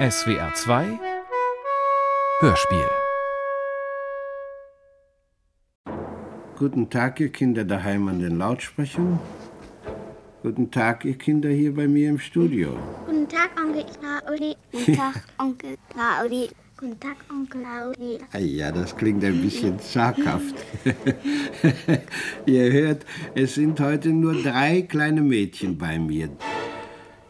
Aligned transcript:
SWR 0.00 0.54
2 0.54 0.98
Hörspiel 2.40 2.88
Guten 6.56 6.88
Tag, 6.88 7.20
ihr 7.20 7.28
Kinder 7.28 7.66
daheim 7.66 8.08
an 8.08 8.18
den 8.18 8.38
Lautsprechern. 8.38 9.18
Guten 10.42 10.70
Tag, 10.70 11.04
ihr 11.04 11.18
Kinder 11.18 11.50
hier 11.50 11.74
bei 11.74 11.86
mir 11.86 12.08
im 12.08 12.18
Studio. 12.18 12.78
Guten 13.04 13.28
Tag, 13.28 13.50
Onkel 13.62 13.84
Claudi. 14.00 14.56
Guten 14.72 14.96
Tag, 14.96 15.22
Onkel 15.36 15.76
Claudi. 15.90 16.48
Guten 16.78 16.98
Tag, 16.98 17.16
Onkel 17.30 17.60
Claudi. 17.60 18.18
Ah 18.32 18.38
ja, 18.38 18.72
das 18.72 18.96
klingt 18.96 19.22
ein 19.22 19.42
bisschen 19.42 19.78
zaghaft. 19.80 20.54
ihr 22.46 22.72
hört, 22.72 23.04
es 23.34 23.54
sind 23.56 23.78
heute 23.78 24.08
nur 24.08 24.42
drei 24.42 24.80
kleine 24.80 25.20
Mädchen 25.20 25.76
bei 25.76 25.98
mir. 25.98 26.30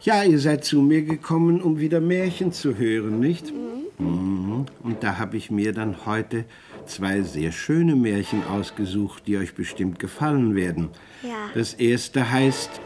Ja, 0.03 0.23
ihr 0.23 0.39
seid 0.39 0.65
zu 0.65 0.81
mir 0.81 1.03
gekommen, 1.03 1.61
um 1.61 1.79
wieder 1.79 2.01
Märchen 2.01 2.51
zu 2.51 2.75
hören, 2.75 3.19
nicht? 3.19 3.53
Mhm. 3.99 4.65
Und 4.81 5.03
da 5.03 5.19
habe 5.19 5.37
ich 5.37 5.51
mir 5.51 5.73
dann 5.73 6.07
heute 6.07 6.45
zwei 6.87 7.21
sehr 7.21 7.51
schöne 7.51 7.95
Märchen 7.95 8.43
ausgesucht, 8.47 9.27
die 9.27 9.37
euch 9.37 9.53
bestimmt 9.53 9.99
gefallen 9.99 10.55
werden. 10.55 10.89
Ja. 11.21 11.51
Das 11.53 11.75
erste 11.75 12.31
heißt 12.31 12.81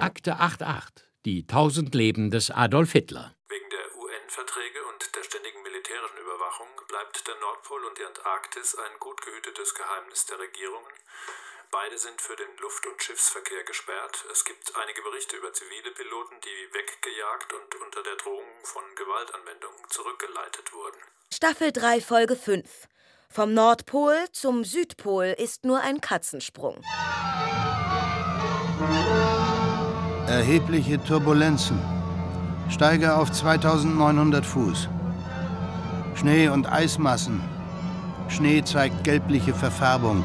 Akte 0.00 0.36
88. 0.36 1.06
Die 1.24 1.46
tausend 1.46 1.94
Leben 1.94 2.30
des 2.30 2.50
Adolf 2.50 2.92
Hitler. 2.92 3.32
Wegen 3.48 3.70
der 3.70 3.88
UN-Verträge 3.96 4.80
und 4.92 5.00
der 5.16 5.24
ständigen 5.24 5.62
militärischen 5.62 6.20
Überwachung 6.20 6.68
bleibt 6.86 7.26
der 7.26 7.34
Nordpol 7.40 7.80
und 7.88 7.96
die 7.96 8.04
Antarktis 8.04 8.76
ein 8.76 8.92
gut 9.00 9.22
gehütetes 9.24 9.74
Geheimnis 9.74 10.26
der 10.26 10.38
Regierungen. 10.38 10.92
Beide 11.70 11.98
sind 11.98 12.18
für 12.18 12.34
den 12.34 12.48
Luft- 12.62 12.86
und 12.86 13.02
Schiffsverkehr 13.02 13.62
gesperrt. 13.64 14.24
Es 14.32 14.42
gibt 14.44 14.72
einige 14.82 15.02
Berichte 15.02 15.36
über 15.36 15.52
zivile 15.52 15.90
Piloten, 15.92 16.36
die 16.40 16.74
weggejagt 16.74 17.52
und 17.52 17.74
unter 17.84 18.02
der 18.02 18.16
Drohung 18.16 18.48
von 18.64 18.82
Gewaltanwendung 18.96 19.72
zurückgeleitet 19.90 20.72
wurden. 20.72 20.96
Staffel 21.30 21.72
3, 21.72 22.00
Folge 22.00 22.36
5. 22.36 22.88
Vom 23.28 23.52
Nordpol 23.52 24.16
zum 24.32 24.64
Südpol 24.64 25.34
ist 25.36 25.64
nur 25.66 25.80
ein 25.80 26.00
Katzensprung. 26.00 26.82
Erhebliche 30.26 31.02
Turbulenzen. 31.04 31.78
Steige 32.70 33.14
auf 33.14 33.30
2900 33.30 34.46
Fuß. 34.46 34.88
Schnee- 36.14 36.48
und 36.48 36.66
Eismassen. 36.66 37.44
Schnee 38.30 38.62
zeigt 38.64 39.04
gelbliche 39.04 39.52
Verfärbung. 39.52 40.24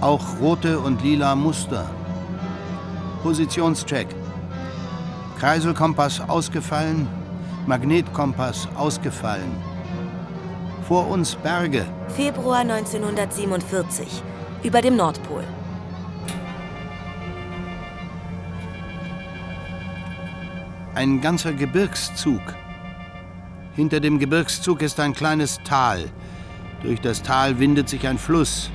Auch 0.00 0.38
rote 0.40 0.78
und 0.78 1.02
lila 1.02 1.34
Muster. 1.34 1.90
Positionscheck. 3.22 4.08
Kreiselkompass 5.38 6.20
ausgefallen. 6.20 7.08
Magnetkompass 7.66 8.68
ausgefallen. 8.76 9.50
Vor 10.86 11.08
uns 11.08 11.34
Berge. 11.34 11.86
Februar 12.08 12.58
1947. 12.58 14.22
Über 14.62 14.82
dem 14.82 14.96
Nordpol. 14.96 15.44
Ein 20.94 21.20
ganzer 21.22 21.54
Gebirgszug. 21.54 22.42
Hinter 23.74 24.00
dem 24.00 24.18
Gebirgszug 24.18 24.82
ist 24.82 25.00
ein 25.00 25.14
kleines 25.14 25.58
Tal. 25.64 26.04
Durch 26.82 27.00
das 27.00 27.22
Tal 27.22 27.58
windet 27.58 27.88
sich 27.88 28.06
ein 28.06 28.18
Fluss. 28.18 28.70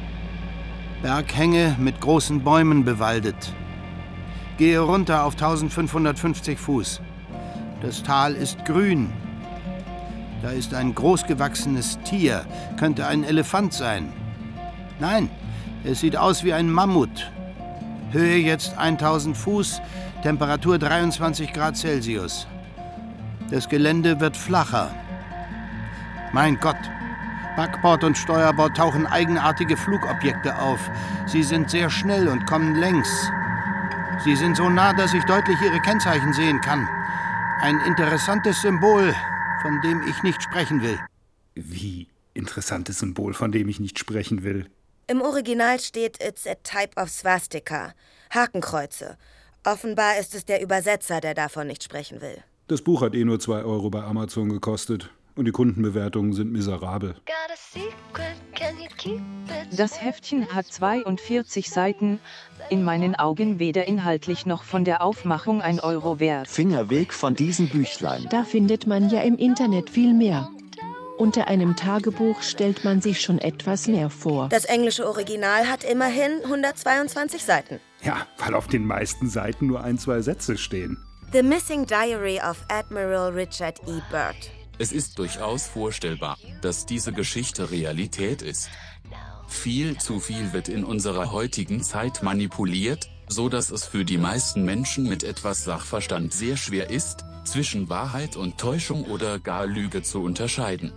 Berghänge 1.01 1.75
mit 1.79 1.99
großen 1.99 2.43
Bäumen 2.43 2.85
bewaldet. 2.85 3.53
Gehe 4.57 4.79
runter 4.79 5.23
auf 5.23 5.33
1550 5.33 6.59
Fuß. 6.59 7.01
Das 7.81 8.03
Tal 8.03 8.35
ist 8.35 8.63
grün. 8.65 9.11
Da 10.43 10.51
ist 10.51 10.75
ein 10.75 10.93
großgewachsenes 10.93 11.97
Tier, 12.03 12.45
könnte 12.77 13.07
ein 13.07 13.23
Elefant 13.23 13.73
sein. 13.73 14.13
Nein, 14.99 15.31
es 15.83 16.01
sieht 16.01 16.17
aus 16.17 16.43
wie 16.43 16.53
ein 16.53 16.69
Mammut. 16.69 17.31
Höhe 18.11 18.37
jetzt 18.37 18.77
1000 18.77 19.35
Fuß, 19.35 19.81
Temperatur 20.21 20.77
23 20.77 21.51
Grad 21.51 21.77
Celsius. 21.77 22.45
Das 23.49 23.69
Gelände 23.69 24.19
wird 24.19 24.37
flacher. 24.37 24.91
Mein 26.31 26.59
Gott, 26.59 26.77
Backbord 27.61 28.03
und 28.03 28.17
Steuerbord 28.17 28.75
tauchen 28.75 29.05
eigenartige 29.05 29.77
Flugobjekte 29.77 30.59
auf. 30.59 30.79
Sie 31.27 31.43
sind 31.43 31.69
sehr 31.69 31.91
schnell 31.91 32.27
und 32.27 32.47
kommen 32.47 32.73
längs. 32.73 33.29
Sie 34.23 34.35
sind 34.35 34.57
so 34.57 34.67
nah, 34.67 34.93
dass 34.93 35.13
ich 35.13 35.23
deutlich 35.25 35.61
ihre 35.61 35.79
Kennzeichen 35.79 36.33
sehen 36.33 36.59
kann. 36.61 36.89
Ein 37.59 37.79
interessantes 37.81 38.63
Symbol, 38.63 39.13
von 39.61 39.79
dem 39.81 40.01
ich 40.07 40.23
nicht 40.23 40.41
sprechen 40.41 40.81
will. 40.81 40.97
Wie 41.53 42.07
interessantes 42.33 42.97
Symbol, 42.97 43.35
von 43.35 43.51
dem 43.51 43.69
ich 43.69 43.79
nicht 43.79 43.99
sprechen 43.99 44.41
will. 44.41 44.65
Im 45.05 45.21
Original 45.21 45.79
steht 45.79 46.17
It's 46.19 46.47
a 46.47 46.55
type 46.63 46.99
of 46.99 47.09
swastika. 47.09 47.93
Hakenkreuze. 48.33 49.19
Offenbar 49.63 50.17
ist 50.19 50.33
es 50.33 50.45
der 50.45 50.63
Übersetzer, 50.63 51.21
der 51.21 51.35
davon 51.35 51.67
nicht 51.67 51.83
sprechen 51.83 52.21
will. 52.21 52.43
Das 52.67 52.81
Buch 52.81 53.03
hat 53.03 53.13
eh 53.13 53.23
nur 53.23 53.39
2 53.39 53.63
Euro 53.65 53.91
bei 53.91 54.01
Amazon 54.01 54.49
gekostet. 54.49 55.11
Und 55.35 55.45
die 55.45 55.51
Kundenbewertungen 55.51 56.33
sind 56.33 56.51
miserabel. 56.51 57.15
Das 59.75 60.01
Heftchen 60.01 60.53
hat 60.53 60.65
42 60.67 61.69
Seiten, 61.69 62.19
in 62.69 62.83
meinen 62.83 63.15
Augen 63.15 63.59
weder 63.59 63.87
inhaltlich 63.87 64.45
noch 64.45 64.63
von 64.63 64.83
der 64.83 65.01
Aufmachung 65.01 65.61
ein 65.61 65.79
Euro 65.79 66.19
wert. 66.19 66.47
Finger 66.47 66.89
weg 66.89 67.13
von 67.13 67.35
diesem 67.35 67.69
Büchlein. 67.69 68.27
Da 68.29 68.43
findet 68.43 68.87
man 68.87 69.09
ja 69.09 69.21
im 69.21 69.37
Internet 69.37 69.89
viel 69.89 70.13
mehr. 70.13 70.49
Unter 71.17 71.47
einem 71.47 71.75
Tagebuch 71.75 72.41
stellt 72.41 72.83
man 72.83 72.99
sich 72.99 73.21
schon 73.21 73.37
etwas 73.37 73.87
mehr 73.87 74.09
vor. 74.09 74.49
Das 74.49 74.65
englische 74.65 75.07
Original 75.07 75.69
hat 75.69 75.83
immerhin 75.83 76.31
122 76.43 77.43
Seiten. 77.43 77.79
Ja, 78.01 78.25
weil 78.39 78.55
auf 78.55 78.67
den 78.67 78.85
meisten 78.85 79.29
Seiten 79.29 79.67
nur 79.67 79.83
ein, 79.83 79.99
zwei 79.99 80.21
Sätze 80.21 80.57
stehen. 80.57 80.97
The 81.31 81.43
Missing 81.43 81.85
Diary 81.85 82.39
of 82.39 82.57
Admiral 82.69 83.31
Richard 83.31 83.79
E. 83.87 84.01
Byrd. 84.09 84.60
Es 84.81 84.91
ist 84.91 85.19
durchaus 85.19 85.67
vorstellbar, 85.67 86.39
dass 86.63 86.87
diese 86.87 87.13
Geschichte 87.13 87.69
Realität 87.69 88.41
ist. 88.41 88.67
Viel 89.47 89.99
zu 89.99 90.19
viel 90.19 90.53
wird 90.53 90.69
in 90.69 90.83
unserer 90.83 91.31
heutigen 91.31 91.83
Zeit 91.83 92.23
manipuliert, 92.23 93.07
so 93.27 93.47
dass 93.47 93.69
es 93.69 93.85
für 93.85 94.05
die 94.05 94.17
meisten 94.17 94.65
Menschen 94.65 95.07
mit 95.07 95.23
etwas 95.23 95.65
Sachverstand 95.65 96.33
sehr 96.33 96.57
schwer 96.57 96.89
ist, 96.89 97.23
zwischen 97.45 97.89
Wahrheit 97.89 98.35
und 98.35 98.57
Täuschung 98.57 99.05
oder 99.05 99.37
gar 99.37 99.67
Lüge 99.67 100.01
zu 100.01 100.23
unterscheiden. 100.23 100.91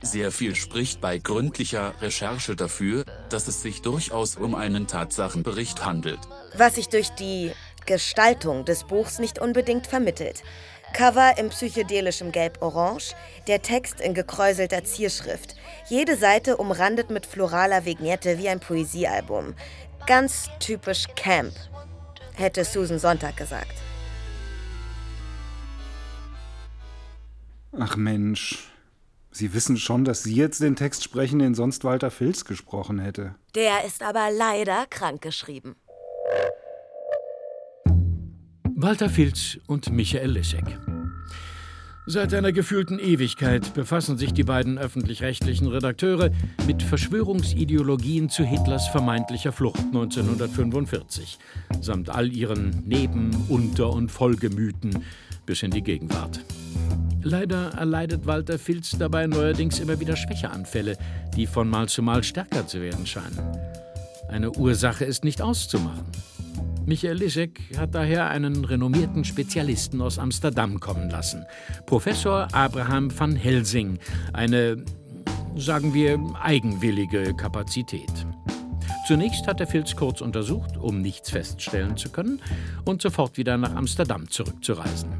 Sehr 0.00 0.30
viel 0.30 0.54
spricht 0.54 1.00
bei 1.00 1.18
gründlicher 1.18 2.00
Recherche 2.00 2.54
dafür, 2.54 3.04
dass 3.30 3.48
es 3.48 3.62
sich 3.62 3.82
durchaus 3.82 4.36
um 4.36 4.54
einen 4.54 4.86
Tatsachenbericht 4.86 5.84
handelt. 5.84 6.20
Was 6.56 6.76
sich 6.76 6.88
durch 6.88 7.08
die 7.08 7.50
Gestaltung 7.84 8.64
des 8.64 8.84
Buchs 8.84 9.18
nicht 9.18 9.40
unbedingt 9.40 9.88
vermittelt. 9.88 10.44
Cover 10.92 11.38
in 11.38 11.50
psychedelischem 11.50 12.32
Gelb-Orange, 12.32 13.14
der 13.46 13.62
Text 13.62 14.00
in 14.00 14.14
gekräuselter 14.14 14.84
Zierschrift. 14.84 15.54
Jede 15.88 16.16
Seite 16.16 16.56
umrandet 16.56 17.10
mit 17.10 17.26
floraler 17.26 17.84
Vignette 17.84 18.38
wie 18.38 18.48
ein 18.48 18.60
Poesiealbum. 18.60 19.54
Ganz 20.06 20.48
typisch 20.58 21.06
Camp, 21.16 21.52
hätte 22.34 22.64
Susan 22.64 22.98
Sonntag 22.98 23.36
gesagt. 23.36 23.74
Ach 27.78 27.96
Mensch. 27.96 28.70
Sie 29.30 29.54
wissen 29.54 29.76
schon, 29.76 30.04
dass 30.04 30.22
Sie 30.22 30.34
jetzt 30.34 30.62
den 30.62 30.74
Text 30.74 31.04
sprechen, 31.04 31.38
den 31.38 31.54
sonst 31.54 31.84
Walter 31.84 32.10
Filz 32.10 32.44
gesprochen 32.44 32.98
hätte. 32.98 33.34
Der 33.54 33.84
ist 33.84 34.02
aber 34.02 34.30
leider 34.32 34.86
krankgeschrieben. 34.90 35.76
Walter 38.80 39.10
Filz 39.10 39.58
und 39.66 39.90
Michael 39.90 40.30
Lissek. 40.30 40.78
Seit 42.06 42.32
einer 42.32 42.52
gefühlten 42.52 43.00
Ewigkeit 43.00 43.74
befassen 43.74 44.16
sich 44.16 44.32
die 44.32 44.44
beiden 44.44 44.78
öffentlich-rechtlichen 44.78 45.66
Redakteure 45.66 46.30
mit 46.64 46.84
Verschwörungsideologien 46.84 48.30
zu 48.30 48.44
Hitlers 48.44 48.86
vermeintlicher 48.86 49.50
Flucht 49.50 49.80
1945, 49.80 51.40
samt 51.80 52.08
all 52.10 52.32
ihren 52.32 52.84
Neben-, 52.86 53.34
Unter- 53.48 53.90
und 53.90 54.12
Folgemythen 54.12 55.02
bis 55.44 55.64
in 55.64 55.72
die 55.72 55.82
Gegenwart. 55.82 56.44
Leider 57.20 57.70
erleidet 57.70 58.26
Walter 58.26 58.60
Filz 58.60 58.96
dabei 58.96 59.26
neuerdings 59.26 59.80
immer 59.80 59.98
wieder 59.98 60.14
Schwächeanfälle, 60.14 60.96
die 61.34 61.48
von 61.48 61.68
Mal 61.68 61.88
zu 61.88 62.00
Mal 62.00 62.22
stärker 62.22 62.64
zu 62.64 62.80
werden 62.80 63.08
scheinen. 63.08 63.40
Eine 64.28 64.52
Ursache 64.52 65.04
ist 65.04 65.24
nicht 65.24 65.42
auszumachen. 65.42 66.06
Michael 66.88 67.18
Lissek 67.18 67.60
hat 67.76 67.94
daher 67.94 68.30
einen 68.30 68.64
renommierten 68.64 69.22
Spezialisten 69.22 70.00
aus 70.00 70.18
Amsterdam 70.18 70.80
kommen 70.80 71.10
lassen. 71.10 71.44
Professor 71.84 72.48
Abraham 72.52 73.10
van 73.16 73.36
Helsing. 73.36 73.98
Eine, 74.32 74.82
sagen 75.54 75.92
wir, 75.92 76.18
eigenwillige 76.40 77.34
Kapazität. 77.34 78.10
Zunächst 79.06 79.46
hat 79.46 79.60
der 79.60 79.66
Filz 79.66 79.96
kurz 79.96 80.22
untersucht, 80.22 80.78
um 80.78 81.02
nichts 81.02 81.28
feststellen 81.28 81.98
zu 81.98 82.08
können, 82.08 82.40
und 82.86 83.02
sofort 83.02 83.36
wieder 83.36 83.58
nach 83.58 83.74
Amsterdam 83.74 84.30
zurückzureisen. 84.30 85.10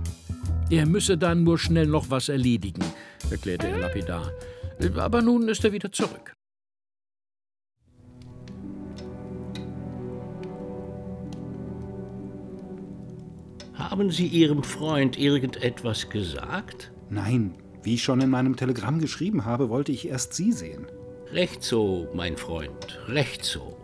Er 0.70 0.86
müsse 0.86 1.18
dann 1.18 1.44
nur 1.44 1.58
schnell 1.58 1.86
noch 1.86 2.08
was 2.08 2.30
erledigen, 2.30 2.82
erklärte 3.30 3.68
er 3.68 3.76
lapidar. 3.76 4.32
Aber 4.96 5.20
nun 5.20 5.46
ist 5.50 5.62
er 5.66 5.72
wieder 5.72 5.92
zurück. 5.92 6.37
Haben 13.78 14.10
Sie 14.10 14.26
Ihrem 14.26 14.64
Freund 14.64 15.16
irgendetwas 15.16 16.10
gesagt? 16.10 16.90
Nein, 17.10 17.54
wie 17.84 17.94
ich 17.94 18.02
schon 18.02 18.20
in 18.20 18.28
meinem 18.28 18.56
Telegramm 18.56 18.98
geschrieben 18.98 19.44
habe, 19.44 19.68
wollte 19.68 19.92
ich 19.92 20.08
erst 20.08 20.34
Sie 20.34 20.50
sehen. 20.50 20.86
Recht 21.32 21.62
so, 21.62 22.08
mein 22.12 22.36
Freund, 22.36 22.98
recht 23.06 23.44
so. 23.44 23.76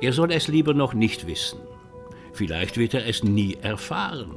Er 0.00 0.14
soll 0.14 0.32
es 0.32 0.48
lieber 0.48 0.72
noch 0.72 0.94
nicht 0.94 1.26
wissen. 1.26 1.58
Vielleicht 2.32 2.78
wird 2.78 2.94
er 2.94 3.06
es 3.06 3.22
nie 3.22 3.58
erfahren. 3.60 4.36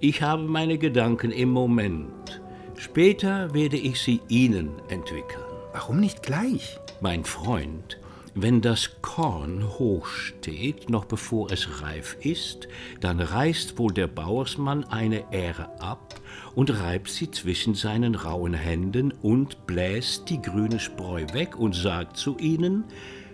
Ich 0.00 0.22
habe 0.22 0.44
meine 0.44 0.78
Gedanken 0.78 1.30
im 1.30 1.50
Moment. 1.50 2.40
Später 2.76 3.52
werde 3.52 3.76
ich 3.76 4.00
sie 4.00 4.22
Ihnen 4.28 4.70
entwickeln. 4.88 5.44
Warum 5.74 6.00
nicht 6.00 6.22
gleich? 6.22 6.78
Mein 7.02 7.24
Freund, 7.24 7.99
wenn 8.34 8.60
das 8.60 9.02
Korn 9.02 9.78
hoch 9.78 10.06
steht, 10.06 10.88
noch 10.88 11.04
bevor 11.04 11.50
es 11.50 11.82
reif 11.82 12.16
ist, 12.20 12.68
dann 13.00 13.20
reißt 13.20 13.78
wohl 13.78 13.92
der 13.92 14.06
Bauersmann 14.06 14.84
eine 14.84 15.24
Ähre 15.32 15.80
ab 15.80 16.20
und 16.54 16.70
reibt 16.80 17.08
sie 17.08 17.30
zwischen 17.30 17.74
seinen 17.74 18.14
rauen 18.14 18.54
Händen 18.54 19.12
und 19.22 19.66
bläst 19.66 20.28
die 20.30 20.40
grüne 20.40 20.78
Spreu 20.78 21.26
weg 21.32 21.58
und 21.58 21.74
sagt 21.74 22.16
zu 22.16 22.38
ihnen, 22.38 22.84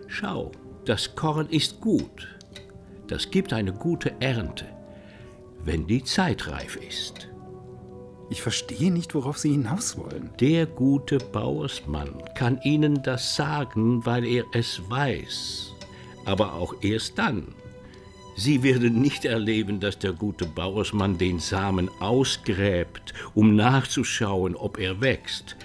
Schau, 0.08 0.52
das 0.84 1.14
Korn 1.14 1.48
ist 1.48 1.80
gut, 1.80 2.28
das 3.08 3.30
gibt 3.30 3.52
eine 3.52 3.72
gute 3.72 4.14
Ernte, 4.20 4.66
wenn 5.64 5.86
die 5.86 6.04
Zeit 6.04 6.48
reif 6.48 6.76
ist. 6.76 7.28
Ich 8.28 8.42
verstehe 8.42 8.90
nicht, 8.90 9.14
worauf 9.14 9.38
Sie 9.38 9.52
hinaus 9.52 9.96
wollen. 9.96 10.30
Der 10.40 10.66
gute 10.66 11.18
Bauersmann 11.18 12.22
kann 12.34 12.60
Ihnen 12.64 13.02
das 13.02 13.36
sagen, 13.36 14.04
weil 14.04 14.24
er 14.24 14.44
es 14.52 14.80
weiß, 14.90 15.72
aber 16.24 16.54
auch 16.54 16.74
erst 16.82 17.18
dann. 17.18 17.54
Sie 18.38 18.62
werden 18.62 19.00
nicht 19.00 19.24
erleben, 19.24 19.80
dass 19.80 19.98
der 19.98 20.12
gute 20.12 20.44
Bauersmann 20.44 21.16
den 21.16 21.38
Samen 21.38 21.88
ausgräbt, 22.00 23.14
um 23.34 23.56
nachzuschauen, 23.56 24.56
ob 24.56 24.78
er 24.78 25.00
wächst. 25.00 25.56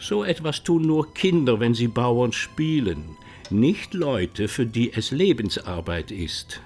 So 0.00 0.24
etwas 0.24 0.62
tun 0.62 0.86
nur 0.86 1.12
Kinder, 1.12 1.60
wenn 1.60 1.74
sie 1.74 1.88
Bauern 1.88 2.32
spielen, 2.32 3.16
nicht 3.50 3.94
Leute, 3.94 4.48
für 4.48 4.64
die 4.64 4.92
es 4.92 5.10
Lebensarbeit 5.10 6.10
ist. 6.10 6.60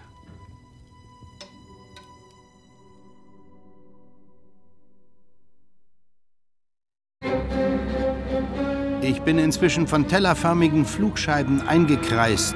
Ich 9.10 9.22
bin 9.22 9.40
inzwischen 9.40 9.88
von 9.88 10.06
tellerförmigen 10.06 10.86
Flugscheiben 10.86 11.66
eingekreist. 11.66 12.54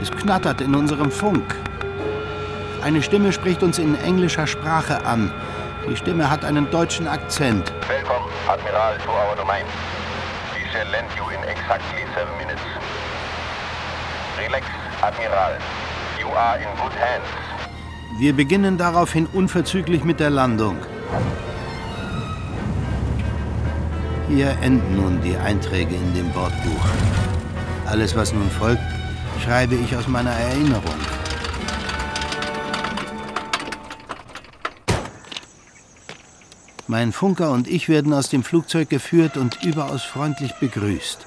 Es 0.00 0.10
knattert 0.10 0.62
in 0.62 0.74
unserem 0.74 1.10
Funk. 1.10 1.54
Eine 2.82 3.02
Stimme 3.02 3.34
spricht 3.34 3.62
uns 3.62 3.78
in 3.78 3.94
englischer 3.96 4.46
Sprache 4.46 5.04
an. 5.04 5.30
Die 5.86 5.94
Stimme 5.94 6.30
hat 6.30 6.42
einen 6.42 6.70
deutschen 6.70 7.06
Akzent. 7.06 7.70
Welcome, 7.86 8.30
Admiral, 8.48 8.96
to 9.04 9.10
our 9.10 9.36
domain. 9.36 9.66
We 10.54 10.66
shall 10.72 10.90
land 10.90 11.10
you 11.18 11.24
in 11.28 11.46
exactly 11.46 12.00
seven 12.14 12.34
minutes. 12.38 12.62
Relax, 14.38 14.64
Admiral. 15.02 15.58
You 16.18 16.28
are 16.28 16.56
in 16.56 16.68
good 16.82 16.94
hands. 16.98 17.28
Wir 18.18 18.32
beginnen 18.32 18.78
daraufhin 18.78 19.26
unverzüglich 19.26 20.02
mit 20.02 20.18
der 20.18 20.30
Landung. 20.30 20.78
Hier 24.34 24.56
enden 24.62 24.96
nun 24.96 25.20
die 25.20 25.36
Einträge 25.36 25.94
in 25.94 26.14
dem 26.14 26.32
Bordbuch. 26.32 26.86
Alles, 27.86 28.16
was 28.16 28.32
nun 28.32 28.48
folgt, 28.48 28.80
schreibe 29.44 29.74
ich 29.74 29.94
aus 29.94 30.08
meiner 30.08 30.30
Erinnerung. 30.30 30.94
Mein 36.86 37.12
Funker 37.12 37.50
und 37.50 37.68
ich 37.68 37.90
werden 37.90 38.14
aus 38.14 38.30
dem 38.30 38.42
Flugzeug 38.42 38.88
geführt 38.88 39.36
und 39.36 39.62
überaus 39.64 40.02
freundlich 40.02 40.54
begrüßt. 40.54 41.26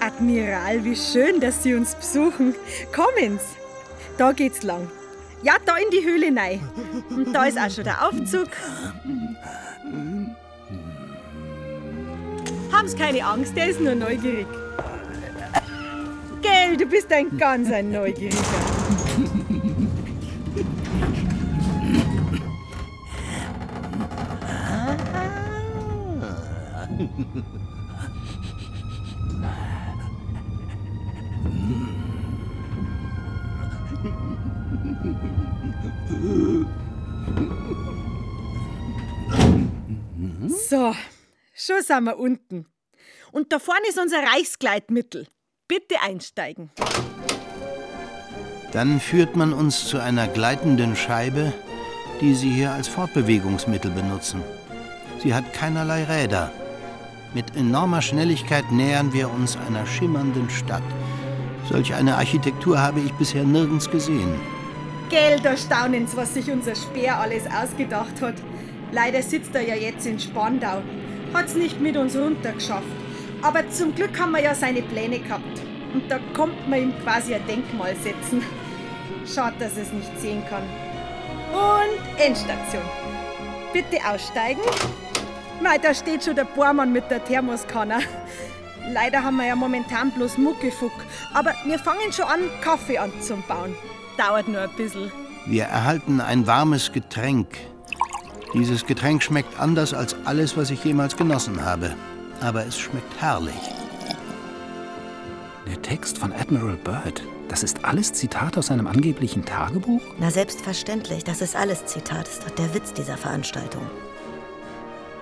Admiral, 0.00 0.82
wie 0.84 0.96
schön, 0.96 1.38
dass 1.38 1.62
Sie 1.62 1.74
uns 1.74 1.94
besuchen. 1.96 2.54
Kommen's. 2.94 3.42
Da 4.16 4.32
geht's 4.32 4.62
lang. 4.62 4.88
Ja, 5.42 5.56
da 5.66 5.76
in 5.76 5.90
die 5.90 6.02
Höhle 6.02 6.34
rein. 6.34 6.66
Und 7.10 7.34
da 7.34 7.44
ist 7.44 7.58
auch 7.58 7.70
schon 7.70 7.84
der 7.84 8.08
Aufzug. 8.08 8.48
Haben 12.72 12.88
Sie 12.88 12.96
keine 12.96 13.24
Angst, 13.24 13.56
der 13.56 13.68
ist 13.70 13.80
nur 13.80 13.94
neugierig. 13.94 14.46
Gell, 16.42 16.76
du 16.76 16.86
bist 16.86 17.12
ein 17.12 17.36
ganz 17.38 17.70
ein 17.70 17.90
Neugieriger. 17.90 18.36
So, 40.68 40.94
schon 41.56 41.82
sind 41.82 42.04
wir 42.04 42.18
unten. 42.18 42.66
Und 43.32 43.52
da 43.52 43.58
vorne 43.58 43.88
ist 43.88 43.98
unser 43.98 44.18
Reichsgleitmittel. 44.18 45.26
Bitte 45.68 46.00
einsteigen. 46.00 46.70
Dann 48.72 49.00
führt 49.00 49.36
man 49.36 49.52
uns 49.52 49.86
zu 49.86 49.98
einer 49.98 50.28
gleitenden 50.28 50.96
Scheibe, 50.96 51.52
die 52.20 52.34
Sie 52.34 52.50
hier 52.50 52.72
als 52.72 52.88
Fortbewegungsmittel 52.88 53.90
benutzen. 53.90 54.42
Sie 55.22 55.34
hat 55.34 55.52
keinerlei 55.52 56.04
Räder. 56.04 56.52
Mit 57.34 57.56
enormer 57.56 58.02
Schnelligkeit 58.02 58.70
nähern 58.70 59.12
wir 59.12 59.30
uns 59.30 59.56
einer 59.56 59.86
schimmernden 59.86 60.48
Stadt. 60.50 60.82
Solch 61.68 61.94
eine 61.94 62.16
Architektur 62.16 62.80
habe 62.80 63.00
ich 63.00 63.12
bisher 63.14 63.44
nirgends 63.44 63.90
gesehen. 63.90 64.38
Geld 65.10 65.44
erstaunens, 65.44 66.16
was 66.16 66.34
sich 66.34 66.50
unser 66.50 66.74
Speer 66.74 67.18
alles 67.18 67.44
ausgedacht 67.46 68.20
hat. 68.20 68.34
Leider 68.92 69.22
sitzt 69.22 69.54
er 69.54 69.62
ja 69.62 69.74
jetzt 69.74 70.06
in 70.06 70.18
Spandau. 70.18 70.82
Hat's 71.34 71.54
nicht 71.54 71.80
mit 71.80 71.96
uns 71.96 72.16
runtergeschafft. 72.16 72.86
Aber 73.42 73.68
zum 73.70 73.94
Glück 73.94 74.18
haben 74.18 74.32
wir 74.32 74.42
ja 74.42 74.54
seine 74.54 74.82
Pläne 74.82 75.18
gehabt. 75.20 75.60
Und 75.92 76.10
da 76.10 76.18
kommt 76.34 76.68
man 76.68 76.82
ihm 76.82 76.92
quasi 77.02 77.34
ein 77.34 77.46
Denkmal 77.46 77.94
setzen. 77.96 78.42
Schade, 79.26 79.56
dass 79.58 79.76
er 79.76 79.82
es 79.82 79.92
nicht 79.92 80.20
sehen 80.20 80.42
kann. 80.48 80.62
Und 81.52 82.20
Endstation. 82.20 82.82
Bitte 83.72 83.98
aussteigen. 84.08 84.60
Mei, 85.62 85.78
da 85.78 85.94
steht 85.94 86.24
schon 86.24 86.36
der 86.36 86.44
Bohrmann 86.44 86.92
mit 86.92 87.10
der 87.10 87.24
Thermoskanne. 87.24 88.00
Leider 88.88 89.22
haben 89.22 89.36
wir 89.36 89.46
ja 89.46 89.56
momentan 89.56 90.10
bloß 90.12 90.38
Muckefuck. 90.38 90.92
Aber 91.34 91.54
wir 91.64 91.78
fangen 91.78 92.12
schon 92.12 92.26
an, 92.26 92.40
Kaffee 92.62 92.98
anzubauen. 92.98 93.74
Dauert 94.16 94.48
nur 94.48 94.62
ein 94.62 94.70
bisschen. 94.76 95.10
Wir 95.46 95.64
erhalten 95.64 96.20
ein 96.20 96.46
warmes 96.46 96.92
Getränk. 96.92 97.48
Dieses 98.54 98.86
Getränk 98.86 99.22
schmeckt 99.22 99.58
anders 99.58 99.92
als 99.92 100.16
alles, 100.24 100.56
was 100.56 100.70
ich 100.70 100.82
jemals 100.84 101.16
genossen 101.16 101.64
habe. 101.64 101.94
Aber 102.40 102.64
es 102.64 102.78
schmeckt 102.78 103.20
herrlich. 103.20 103.54
Der 105.66 105.82
Text 105.82 106.18
von 106.18 106.32
Admiral 106.32 106.76
Byrd, 106.76 107.22
das 107.48 107.62
ist 107.62 107.84
alles 107.84 108.12
Zitat 108.12 108.56
aus 108.56 108.66
seinem 108.66 108.86
angeblichen 108.86 109.44
Tagebuch? 109.44 110.00
Na 110.18 110.30
selbstverständlich, 110.30 111.24
das 111.24 111.40
ist 111.40 111.56
alles 111.56 111.86
Zitat. 111.86 112.26
Das 112.26 112.34
ist 112.34 112.44
doch 112.44 112.50
der 112.50 112.74
Witz 112.74 112.92
dieser 112.92 113.16
Veranstaltung. 113.16 113.82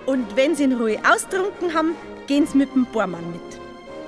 Und 0.07 0.37
wenn 0.37 0.55
Sie 0.55 0.65
in 0.65 0.75
Ruhe 0.75 0.99
austrunken 1.11 1.73
haben, 1.73 1.95
gehen 2.27 2.47
Sie 2.47 2.59
mit 2.59 2.75
dem 2.75 2.85
Bohrmann 2.87 3.31
mit. 3.33 3.61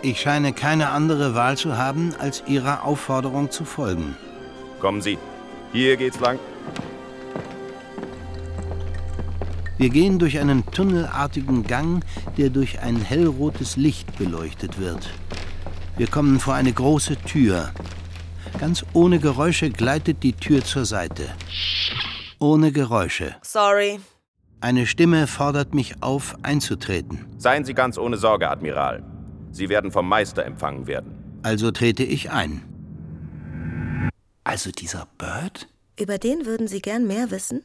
Ich 0.03 0.21
scheine 0.21 0.53
keine 0.53 0.91
andere 0.91 1.35
Wahl 1.35 1.57
zu 1.57 1.79
haben, 1.79 2.15
als 2.19 2.43
Ihrer 2.47 2.85
Aufforderung 2.85 3.51
zu 3.51 3.65
folgen. 3.65 4.17
Kommen 4.79 5.01
Sie. 5.01 5.19
Hier 5.73 5.97
geht's 5.97 6.21
lang. 6.21 6.39
Wir 9.79 9.91
gehen 9.91 10.19
durch 10.19 10.39
einen 10.39 10.65
tunnelartigen 10.71 11.63
Gang, 11.65 12.05
der 12.39 12.49
durch 12.51 12.81
ein 12.81 12.97
hellrotes 12.97 13.77
Licht 13.77 14.17
beleuchtet 14.17 14.79
wird. 14.79 15.11
Wir 15.99 16.07
kommen 16.07 16.41
vor 16.41 16.55
eine 16.55 16.73
große 16.73 17.17
Tür. 17.17 17.73
Ganz 18.59 18.87
ohne 18.95 19.19
Geräusche 19.19 19.71
gleitet 19.71 20.23
die 20.23 20.33
Tür 20.33 20.65
zur 20.65 20.87
Seite. 20.87 21.29
Ohne 22.39 22.73
Geräusche. 22.73 23.37
Sorry. 23.43 24.01
Eine 24.61 24.87
Stimme 24.87 25.27
fordert 25.27 25.75
mich 25.75 26.03
auf, 26.03 26.37
einzutreten. 26.43 27.27
Seien 27.37 27.65
Sie 27.65 27.75
ganz 27.75 27.99
ohne 27.99 28.17
Sorge, 28.17 28.49
Admiral. 28.49 29.03
Sie 29.53 29.69
werden 29.69 29.91
vom 29.93 30.09
Meister 30.09 30.45
empfangen 30.45 30.87
werden. 30.87 31.13
Also 31.43 31.71
trete 31.71 32.03
ich 32.03 32.31
ein. 32.31 32.63
Also 34.45 34.71
dieser 34.71 35.07
Bird? 35.19 35.69
Über 36.01 36.19
den 36.19 36.47
würden 36.47 36.67
Sie 36.69 36.81
gern 36.81 37.07
mehr 37.07 37.31
wissen? 37.31 37.63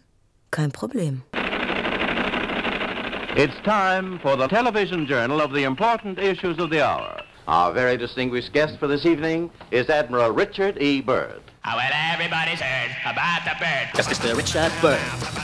Kein 0.51 0.71
Problem. 0.71 1.23
It's 3.33 3.55
time 3.63 4.19
for 4.19 4.35
the 4.35 4.45
television 4.45 5.07
journal 5.07 5.39
of 5.39 5.53
the 5.53 5.63
important 5.63 6.19
issues 6.19 6.59
of 6.59 6.69
the 6.69 6.85
hour. 6.85 7.21
Our 7.47 7.71
very 7.71 7.95
distinguished 7.95 8.51
guest 8.51 8.77
for 8.77 8.87
this 8.87 9.05
evening 9.05 9.49
is 9.71 9.89
Admiral 9.89 10.31
Richard 10.31 10.77
E. 10.81 10.99
Byrd. 10.99 11.41
Oh, 11.65 11.71
well, 11.77 11.91
everybody's 12.11 12.59
heard 12.59 12.91
about 13.05 13.45
the 13.45 13.55
bird. 13.57 13.87
Das 13.93 14.11
ist 14.11 14.21
der 14.21 14.35
Richard 14.35 14.73
Byrd, 14.81 14.99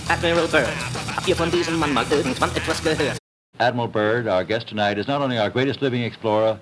Admiral 0.09 0.49
Byrd. 0.49 0.67
Habt 1.15 1.29
ihr 1.29 1.35
von 1.37 1.49
diesem 1.49 1.79
Mann 1.79 1.93
mal 1.93 2.05
irgendwann 2.11 2.49
etwas 2.57 2.83
gehört? 2.83 3.17
Admiral 3.57 3.87
Byrd, 3.87 4.27
our 4.27 4.43
guest 4.43 4.67
tonight, 4.67 4.97
is 4.97 5.07
not 5.07 5.21
only 5.21 5.39
our 5.39 5.49
greatest 5.49 5.81
living 5.81 6.03
explorer, 6.03 6.59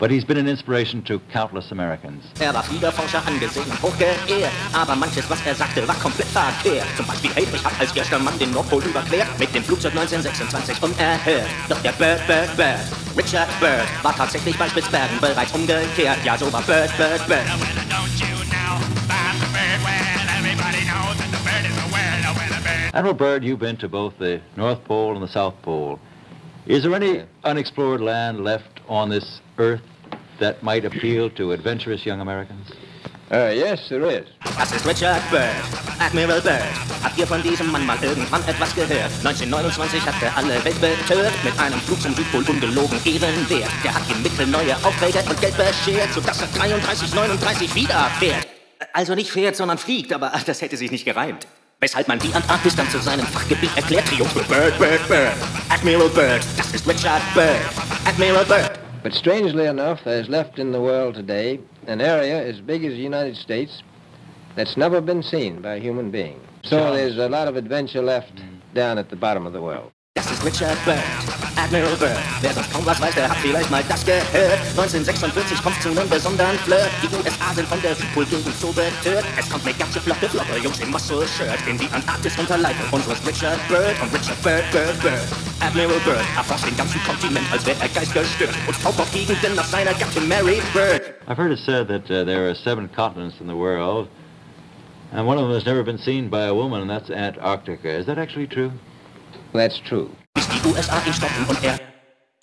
but 0.00 0.10
he's 0.10 0.24
been 0.24 0.38
an 0.38 0.48
inspiration 0.48 1.02
to 1.02 1.20
countless 1.30 1.70
Americans. 1.70 2.24
Er 2.40 2.54
war 2.54 2.62
Fliegerforscher 2.62 3.22
angesehen, 3.26 3.70
hochgeehrt. 3.82 4.18
Aber 4.72 4.96
manches, 4.96 5.28
was 5.28 5.44
er 5.46 5.54
sagte, 5.54 5.86
war 5.86 5.94
komplett 5.96 6.28
verkehrt. 6.28 6.86
Zum 6.96 7.06
Beispiel, 7.06 7.30
hey, 7.34 7.46
ich 7.52 7.64
hab 7.64 7.78
als 7.78 7.94
erster 7.94 8.18
Mann 8.18 8.36
den 8.38 8.50
Nordpol 8.50 8.82
überquert. 8.82 9.28
Mit 9.38 9.54
dem 9.54 9.62
Flugzeug 9.62 9.92
1926 9.92 10.82
unerhört. 10.82 11.46
Doch 11.68 11.80
der 11.82 11.92
Bird, 11.92 12.26
Bird, 12.26 12.56
Bird, 12.56 12.80
Richard 13.16 13.48
Bird, 13.60 13.86
war 14.02 14.16
tatsächlich 14.16 14.56
bei 14.58 14.68
Spitzbergen 14.70 15.20
bereits 15.20 15.52
umgekehrt. 15.52 16.24
Ja, 16.24 16.36
so 16.38 16.50
war 16.50 16.62
Bird, 16.62 16.90
Bird, 16.96 17.28
Bird. 17.28 17.46
Admiral 22.92 23.14
Byrd, 23.14 23.44
you've 23.44 23.60
been 23.60 23.76
to 23.76 23.88
both 23.88 24.14
the 24.18 24.40
North 24.56 24.82
Pole 24.84 25.14
and 25.14 25.22
the 25.22 25.32
South 25.32 25.54
Pole. 25.62 25.98
Is 26.66 26.82
there 26.82 26.94
any 26.94 27.22
unexplored 27.44 28.00
land 28.00 28.42
left 28.42 28.80
on 28.88 29.10
this 29.10 29.40
Earth 29.58 29.82
that 30.40 30.62
might 30.62 30.84
appeal 30.84 31.30
to 31.30 31.52
adventurous 31.52 32.04
young 32.04 32.20
Americans? 32.20 32.68
Uh, 33.32 33.52
yes, 33.54 33.88
there 33.88 34.04
is. 34.10 34.26
Das 34.58 34.72
ist 34.72 34.84
Richard 34.84 35.22
Byrd, 35.30 35.54
Admiral 36.00 36.40
Byrd. 36.40 36.64
Habt 37.04 37.16
ihr 37.16 37.26
von 37.26 37.40
diesem 37.42 37.70
Mann 37.70 37.86
mal 37.86 37.96
irgendwann 38.02 38.42
etwas 38.48 38.74
gehört? 38.74 39.12
1929 39.24 40.04
hat 40.04 40.20
er 40.20 40.36
alle 40.36 40.64
Welt 40.64 40.80
betört 40.80 41.32
mit 41.44 41.56
einem 41.60 41.78
Flug 41.80 42.00
zum 42.00 42.12
Südpol 42.12 42.42
ungelogen 42.42 42.98
ehrenwert. 43.04 43.70
Der 43.84 43.94
hat 43.94 44.02
ihm 44.10 44.20
Mittel 44.20 44.48
neue 44.48 44.74
Aufträge 44.84 45.20
und 45.28 45.40
Geld 45.40 45.56
beschert, 45.56 46.12
sodass 46.12 46.42
er 46.42 46.48
33, 46.58 47.14
39 47.14 47.74
wieder 47.76 48.10
fährt. 48.18 48.48
Also 48.92 49.14
nicht 49.14 49.30
fährt, 49.30 49.54
sondern 49.54 49.78
fliegt, 49.78 50.12
aber 50.12 50.32
das 50.44 50.60
hätte 50.60 50.76
sich 50.76 50.90
nicht 50.90 51.04
gereimt. 51.04 51.46
Weshalb 51.78 52.08
man 52.08 52.18
die 52.18 52.34
Antarktis 52.34 52.74
dann 52.74 52.90
zu 52.90 52.98
seinem 52.98 53.26
Fachgebiet 53.26 53.70
erklärt. 53.76 54.06
Triumph 54.06 54.32
für 54.32 54.42
Bird, 54.42 54.76
Bird, 54.76 55.06
Bird. 55.06 55.32
Admiral 55.68 56.08
Byrd, 56.08 56.42
das 56.56 56.72
ist 56.72 56.88
Richard 56.88 57.22
Byrd. 57.32 57.60
Admiral 58.06 58.44
Byrd. 58.44 58.79
But 59.02 59.14
strangely 59.14 59.66
enough, 59.66 60.04
there's 60.04 60.28
left 60.28 60.58
in 60.58 60.72
the 60.72 60.80
world 60.80 61.14
today 61.14 61.60
an 61.86 62.00
area 62.00 62.42
as 62.42 62.60
big 62.60 62.84
as 62.84 62.92
the 62.92 63.00
United 63.00 63.36
States 63.36 63.82
that's 64.56 64.76
never 64.76 65.00
been 65.00 65.22
seen 65.22 65.62
by 65.62 65.76
a 65.76 65.80
human 65.80 66.10
being. 66.10 66.40
So 66.62 66.94
there's 66.94 67.16
a 67.16 67.28
lot 67.28 67.48
of 67.48 67.56
adventure 67.56 68.02
left 68.02 68.36
mm. 68.36 68.58
down 68.74 68.98
at 68.98 69.08
the 69.08 69.16
bottom 69.16 69.46
of 69.46 69.54
the 69.54 69.62
world. 69.62 69.92
Das 70.14 70.28
ist 70.28 70.44
Richard 70.44 70.84
Byrd, 70.84 70.98
Admiral 71.56 71.94
Byrd. 71.96 72.18
Wer 72.40 72.52
sonst 72.52 72.72
kaum 72.72 72.84
was 72.84 73.00
weiß, 73.00 73.14
der 73.14 73.28
hat 73.30 73.36
vielleicht 73.36 73.70
mal 73.70 73.82
das 73.88 74.04
gehört. 74.04 74.58
1946 74.76 75.62
kommt's 75.62 75.80
zu 75.80 75.88
einem 75.90 76.08
besonderen 76.08 76.58
Flirt. 76.66 76.90
Die 77.00 77.06
USA 77.14 77.54
sind 77.54 77.68
von 77.68 77.80
der 77.80 77.94
Südpolgegend 77.94 78.52
so 78.58 78.72
betört. 78.72 79.24
Es 79.38 79.48
kommt 79.48 79.64
eine 79.64 79.74
ganze 79.74 80.00
Flotte 80.00 80.28
flotter 80.28 80.58
Jungs 80.58 80.80
im 80.80 80.90
Muscle-Shirt 80.90 81.60
in 81.68 81.78
die 81.78 81.88
Antarktis 81.94 82.36
unter 82.36 82.58
Leitung 82.58 82.86
unseres 82.90 83.24
Richard 83.24 83.60
Byrd 83.68 83.94
und 84.02 84.12
Richard 84.12 84.42
Byrd, 84.42 84.64
Byrd, 84.72 85.00
Byrd. 85.00 85.22
Admiral 85.60 86.00
Byrd 86.04 86.26
erforscht 86.36 86.66
den 86.66 86.76
ganzen 86.76 87.00
Kontinent, 87.04 87.46
als 87.52 87.64
wäre 87.64 87.78
er 87.80 87.88
geistgestört 87.88 88.54
und 88.66 88.82
taucht 88.82 88.98
auf 88.98 89.12
Gegenden 89.12 89.54
nach 89.54 89.66
seiner 89.66 89.94
Gattin 89.94 90.26
Mary 90.26 90.60
Byrd. 90.74 91.14
I've 91.28 91.38
heard 91.38 91.52
it 91.52 91.60
said 91.64 91.86
that 91.86 92.10
uh, 92.10 92.24
there 92.24 92.48
are 92.50 92.54
seven 92.56 92.90
continents 92.92 93.40
in 93.40 93.46
the 93.46 93.56
world, 93.56 94.08
and 95.12 95.24
one 95.24 95.38
of 95.38 95.44
them 95.46 95.54
has 95.54 95.64
never 95.64 95.84
been 95.84 95.98
seen 95.98 96.28
by 96.28 96.46
a 96.46 96.54
woman, 96.54 96.80
and 96.82 96.90
that's 96.90 97.10
Antarctica. 97.10 97.88
Is 97.88 98.06
that 98.06 98.18
actually 98.18 98.48
true? 98.48 98.72
That's 99.52 99.82
true. 99.82 100.08
Bis 100.34 100.48
die 100.48 100.68
USA 100.68 101.02
ihn 101.06 101.12
stoppen 101.12 101.44
und 101.48 101.64
er 101.64 101.78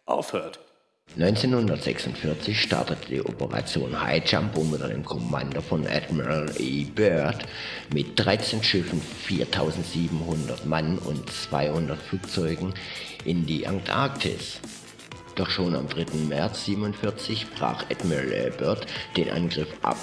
aufhört. 0.05 0.59
1946 1.15 2.61
startete 2.61 3.07
die 3.09 3.21
Operation 3.21 3.99
High 3.99 4.29
Jump 4.29 4.57
unter 4.57 4.87
dem 4.87 5.03
Kommando 5.03 5.61
von 5.61 5.87
Admiral 5.87 6.51
E. 6.59 6.83
Byrd 6.83 7.45
mit 7.93 8.19
13 8.19 8.61
Schiffen, 8.61 9.01
4700 9.01 10.65
Mann 10.65 10.99
und 10.99 11.31
200 11.31 11.97
Flugzeugen 11.99 12.73
in 13.25 13.45
die 13.45 13.65
Antarktis. 13.65 14.59
Doch 15.35 15.49
schon 15.49 15.75
am 15.75 15.87
3. 15.87 16.17
März 16.27 16.67
1947 16.67 17.47
brach 17.57 17.85
Admiral 17.89 18.31
E. 18.31 18.49
Byrd 18.51 18.85
den 19.15 19.31
Angriff 19.31 19.69
ab. 19.81 19.97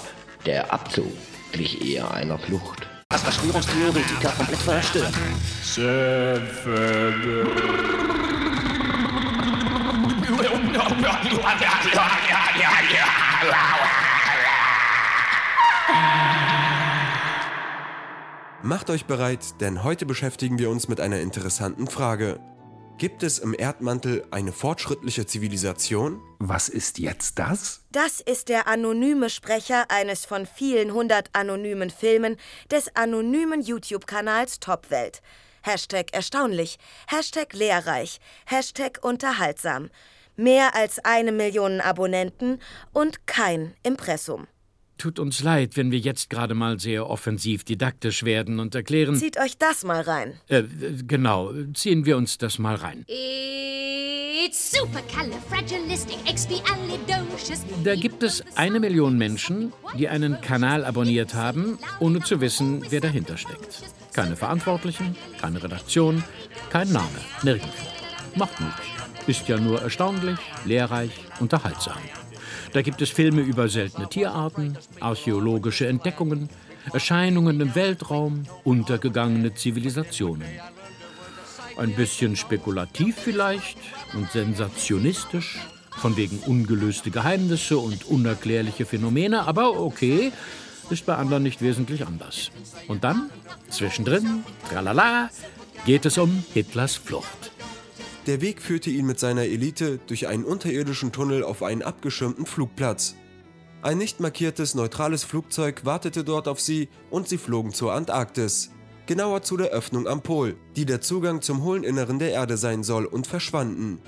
Der 0.45 0.73
Abzug 0.73 1.11
glich 1.53 1.85
eher 1.85 2.11
einer 2.11 2.37
Flucht. 2.39 2.87
Was 3.15 3.23
Verschwörungstheoretiker 3.23 4.29
komplett 4.31 4.59
verstört. 4.59 5.13
Macht 18.61 18.89
euch 18.89 19.05
bereit, 19.05 19.61
denn 19.61 19.85
heute 19.85 20.05
beschäftigen 20.05 20.59
wir 20.59 20.69
uns 20.69 20.89
mit 20.89 20.99
einer 20.99 21.21
interessanten 21.21 21.87
Frage. 21.87 22.41
Gibt 22.97 23.23
es 23.23 23.39
im 23.39 23.53
Erdmantel 23.53 24.25
eine 24.31 24.53
fortschrittliche 24.53 25.25
Zivilisation? 25.25 26.21
Was 26.39 26.69
ist 26.69 26.97
jetzt 26.97 27.39
das? 27.39 27.81
Das 27.91 28.21
ist 28.21 28.47
der 28.47 28.67
anonyme 28.67 29.29
Sprecher 29.29 29.91
eines 29.91 30.23
von 30.23 30.45
vielen 30.45 30.93
hundert 30.93 31.29
anonymen 31.33 31.89
Filmen 31.89 32.37
des 32.71 32.95
anonymen 32.95 33.61
YouTube-Kanals 33.61 34.61
Topwelt. 34.61 35.21
Hashtag 35.61 36.13
erstaunlich, 36.13 36.77
Hashtag 37.07 37.51
lehrreich, 37.53 38.19
Hashtag 38.45 38.99
unterhaltsam. 39.01 39.89
Mehr 40.37 40.73
als 40.73 41.03
eine 41.03 41.33
Million 41.33 41.81
Abonnenten 41.81 42.61
und 42.93 43.27
kein 43.27 43.75
Impressum. 43.83 44.47
Tut 44.97 45.19
uns 45.19 45.43
leid, 45.43 45.75
wenn 45.75 45.91
wir 45.91 45.99
jetzt 45.99 46.29
gerade 46.29 46.55
mal 46.55 46.79
sehr 46.79 47.09
offensiv 47.09 47.65
didaktisch 47.65 48.23
werden 48.23 48.59
und 48.59 48.75
erklären. 48.75 49.15
Zieht 49.15 49.37
euch 49.37 49.57
das 49.57 49.83
mal 49.83 50.01
rein. 50.01 50.39
Äh, 50.47 50.63
genau, 51.05 51.51
ziehen 51.73 52.05
wir 52.05 52.15
uns 52.15 52.37
das 52.37 52.59
mal 52.59 52.75
rein. 52.75 53.05
It's 53.07 54.71
supercalifragilisticexpialidocious. 54.71 57.65
Da 57.83 57.95
gibt 57.95 58.23
es 58.23 58.43
eine 58.55 58.79
Million 58.79 59.17
Menschen, 59.17 59.73
die 59.97 60.07
einen 60.07 60.39
Kanal 60.39 60.85
abonniert 60.85 61.33
haben, 61.33 61.77
ohne 61.99 62.21
zu 62.21 62.39
wissen, 62.41 62.85
wer 62.89 63.01
dahinter 63.01 63.37
steckt. 63.37 63.81
Keine 64.13 64.35
Verantwortlichen, 64.35 65.15
keine 65.41 65.61
Redaktion, 65.61 66.23
kein 66.69 66.91
Name, 66.91 67.09
nirgendwo. 67.43 67.69
Macht 68.35 68.59
Mut. 68.61 68.73
Ist 69.27 69.47
ja 69.47 69.57
nur 69.57 69.81
erstaunlich, 69.81 70.37
lehrreich, 70.65 71.11
unterhaltsam. 71.39 71.97
Da 72.75 72.81
gibt 72.81 73.01
es 73.01 73.09
Filme 73.09 73.39
über 73.39 73.69
seltene 73.69 74.09
Tierarten, 74.09 74.77
archäologische 74.99 75.87
Entdeckungen, 75.87 76.49
Erscheinungen 76.91 77.61
im 77.61 77.73
Weltraum, 77.73 78.43
untergegangene 78.65 79.55
Zivilisationen. 79.55 80.49
Ein 81.77 81.95
bisschen 81.95 82.35
spekulativ 82.35 83.15
vielleicht 83.15 83.77
und 84.13 84.29
sensationistisch, 84.29 85.57
von 85.91 86.17
wegen 86.17 86.37
ungelöste 86.39 87.11
Geheimnisse 87.11 87.77
und 87.77 88.07
unerklärliche 88.07 88.85
Phänomene, 88.85 89.47
aber 89.47 89.79
okay, 89.79 90.33
ist 90.89 91.05
bei 91.05 91.15
anderen 91.15 91.43
nicht 91.43 91.61
wesentlich 91.61 92.05
anders. 92.05 92.51
Und 92.89 93.05
dann, 93.05 93.29
zwischendrin, 93.69 94.43
tralala, 94.69 95.29
geht 95.85 96.05
es 96.05 96.17
um 96.17 96.43
Hitlers 96.53 96.95
Flucht. 96.95 97.54
Der 98.27 98.41
Weg 98.41 98.59
führte 98.59 98.89
ihn 98.89 99.05
mit 99.05 99.19
seiner 99.19 99.43
Elite 99.43 99.99
durch 100.07 100.27
einen 100.27 100.45
unterirdischen 100.45 101.11
Tunnel 101.11 101.43
auf 101.43 101.61
einen 101.61 101.83
abgeschirmten 101.83 102.47
Flugplatz. 102.47 103.15
Ein 103.83 103.99
nicht 103.99 104.19
markiertes 104.19 104.73
neutrales 104.73 105.23
Flugzeug 105.23 105.85
wartete 105.85 106.23
dort 106.23 106.47
auf 106.47 106.59
sie 106.59 106.89
und 107.11 107.29
sie 107.29 107.37
flogen 107.37 107.71
zur 107.71 107.93
Antarktis. 107.93 108.71
Genauer 109.05 109.43
zu 109.43 109.57
der 109.57 109.67
Öffnung 109.67 110.07
am 110.07 110.23
Pol, 110.23 110.57
die 110.75 110.87
der 110.87 111.01
Zugang 111.01 111.43
zum 111.43 111.63
hohlen 111.63 111.83
Inneren 111.83 112.17
der 112.17 112.31
Erde 112.31 112.57
sein 112.57 112.81
soll 112.81 113.05
und 113.05 113.27
verschwanden. 113.27 113.99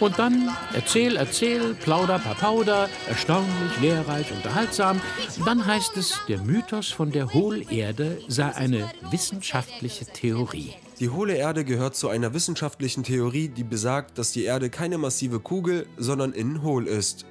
Und 0.00 0.18
dann 0.18 0.50
erzähl, 0.72 1.14
erzähl, 1.14 1.74
plauder, 1.74 2.18
papauder, 2.18 2.88
erstaunlich, 3.08 3.80
lehrreich, 3.80 4.32
unterhaltsam. 4.32 5.00
Dann 5.44 5.64
heißt 5.64 5.96
es, 5.96 6.20
der 6.26 6.40
Mythos 6.40 6.88
von 6.88 7.12
der 7.12 7.32
Hohlerde 7.32 8.20
sei 8.26 8.52
eine 8.52 8.90
wissenschaftliche 9.12 10.06
Theorie. 10.06 10.74
Die 11.00 11.10
hohle 11.10 11.34
Erde 11.34 11.64
gehört 11.64 11.96
zu 11.96 12.08
einer 12.08 12.34
wissenschaftlichen 12.34 13.02
Theorie, 13.02 13.48
die 13.48 13.64
besagt, 13.64 14.16
dass 14.16 14.30
die 14.30 14.44
Erde 14.44 14.70
keine 14.70 14.96
massive 14.96 15.40
Kugel, 15.40 15.86
sondern 15.96 16.32
innen 16.32 16.62
hohl 16.62 16.86
ist. 16.86 17.26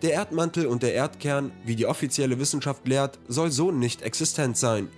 Der 0.00 0.12
Erdmantel 0.12 0.66
und 0.66 0.82
der 0.82 0.94
Erdkern, 0.94 1.52
wie 1.64 1.76
die 1.76 1.86
offizielle 1.86 2.38
Wissenschaft 2.38 2.88
lehrt, 2.88 3.18
soll 3.28 3.50
so 3.50 3.70
nicht 3.70 4.02
existent 4.02 4.56
sein. 4.56 4.88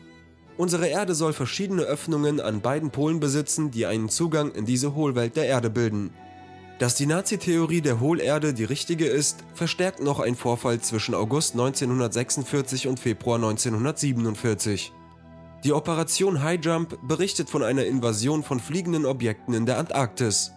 Unsere 0.57 0.87
Erde 0.87 1.15
soll 1.15 1.33
verschiedene 1.33 1.83
Öffnungen 1.83 2.41
an 2.41 2.61
beiden 2.61 2.91
Polen 2.91 3.21
besitzen, 3.21 3.71
die 3.71 3.87
einen 3.87 4.09
Zugang 4.09 4.53
in 4.53 4.65
diese 4.65 4.95
Hohlwelt 4.95 5.37
der 5.37 5.47
Erde 5.47 5.69
bilden. 5.69 6.11
Dass 6.79 6.95
die 6.95 7.07
Nazi-Theorie 7.07 7.81
der 7.81 8.01
Hohlerde 8.01 8.55
die 8.55 8.65
richtige 8.65 9.07
ist, 9.07 9.45
verstärkt 9.55 10.01
noch 10.01 10.21
ein 10.21 10.35
Vorfall 10.35 10.81
zwischen 10.81 11.15
August 11.15 11.55
1946 11.55 12.87
und 12.87 13.01
Februar 13.01 13.37
1947. 13.37 14.93
Die 15.65 15.73
Operation 15.73 16.43
High 16.43 16.65
Jump 16.65 16.99
berichtet 17.03 17.51
von 17.51 17.63
einer 17.63 17.87
Invasion 17.87 18.43
von 18.43 18.61
fliegenden 18.61 19.07
Objekten 19.07 19.55
in 19.55 19.67
der 19.67 19.79
Antarktis. 19.79 20.53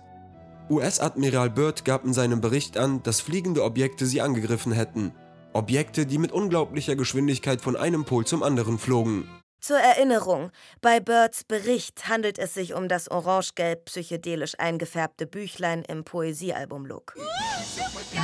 US-Admiral 0.70 1.50
Byrd 1.50 1.84
gab 1.84 2.06
in 2.06 2.14
seinem 2.14 2.42
Bericht 2.42 2.78
an, 2.78 3.02
dass 3.02 3.22
fliegende 3.22 3.64
Objekte 3.64 4.06
sie 4.06 4.22
angegriffen 4.22 4.72
hätten. 4.72 5.14
Objekte, 5.54 6.06
die 6.06 6.20
mit 6.20 6.32
unglaublicher 6.32 6.96
Geschwindigkeit 6.96 7.62
von 7.62 7.76
einem 7.76 8.06
Pol 8.06 8.26
zum 8.26 8.44
anderen 8.44 8.78
flogen. 8.78 9.28
Zur 9.62 9.78
Erinnerung, 9.78 10.52
bei 10.82 11.00
Birds 11.02 11.44
Bericht 11.44 12.08
handelt 12.08 12.40
es 12.40 12.54
sich 12.54 12.74
um 12.74 12.88
das 12.88 13.12
orange-gelb 13.12 13.86
psychedelisch 13.86 14.54
eingefärbte 14.58 15.28
Büchlein 15.28 15.84
im 15.84 16.06
Poesiealbum-Look. 16.06 17.16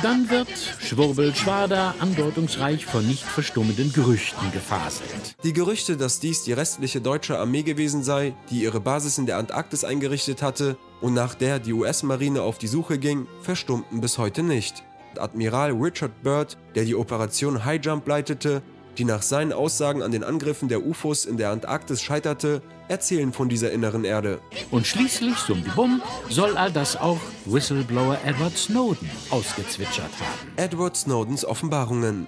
Dann 0.02 0.30
wird 0.30 0.48
Schwurbel-Schwader 0.80 1.94
andeutungsreich 2.00 2.86
von 2.86 3.06
nicht 3.06 3.22
verstummenden 3.22 3.92
Gerüchten 3.92 4.50
gefaselt. 4.52 5.36
Die 5.44 5.52
Gerüchte, 5.52 5.96
dass 5.96 6.20
dies 6.20 6.44
die 6.44 6.54
restliche 6.54 7.02
deutsche 7.02 7.38
Armee 7.38 7.62
gewesen 7.62 8.02
sei, 8.02 8.34
die 8.50 8.62
ihre 8.62 8.80
Basis 8.80 9.18
in 9.18 9.26
der 9.26 9.36
Antarktis 9.36 9.84
eingerichtet 9.84 10.40
hatte 10.40 10.76
und 11.02 11.12
nach 11.12 11.34
der 11.34 11.58
die 11.58 11.74
US-Marine 11.74 12.42
auf 12.42 12.56
die 12.56 12.66
Suche 12.66 12.98
ging, 12.98 13.26
verstummten 13.42 14.00
bis 14.00 14.16
heute 14.16 14.42
nicht. 14.42 14.82
Admiral 15.18 15.72
Richard 15.72 16.22
Byrd, 16.22 16.56
der 16.74 16.84
die 16.84 16.94
Operation 16.94 17.64
High 17.64 17.84
Jump 17.84 18.06
leitete, 18.06 18.62
die 18.98 19.04
nach 19.04 19.22
seinen 19.22 19.52
Aussagen 19.52 20.02
an 20.02 20.10
den 20.10 20.24
Angriffen 20.24 20.68
der 20.68 20.84
UFOs 20.84 21.24
in 21.24 21.36
der 21.36 21.50
Antarktis 21.50 22.02
scheiterte, 22.02 22.62
erzählen 22.88 23.32
von 23.32 23.48
dieser 23.48 23.72
inneren 23.72 24.04
Erde. 24.04 24.40
Und 24.70 24.86
schließlich, 24.86 25.36
summdibum, 25.36 26.02
soll 26.28 26.56
all 26.56 26.72
das 26.72 26.96
auch 26.96 27.18
Whistleblower 27.44 28.18
Edward 28.24 28.56
Snowden 28.56 29.10
ausgezwitschert 29.30 30.10
haben. 30.20 30.52
Edward 30.56 30.96
Snowdens 30.96 31.44
Offenbarungen. 31.44 32.26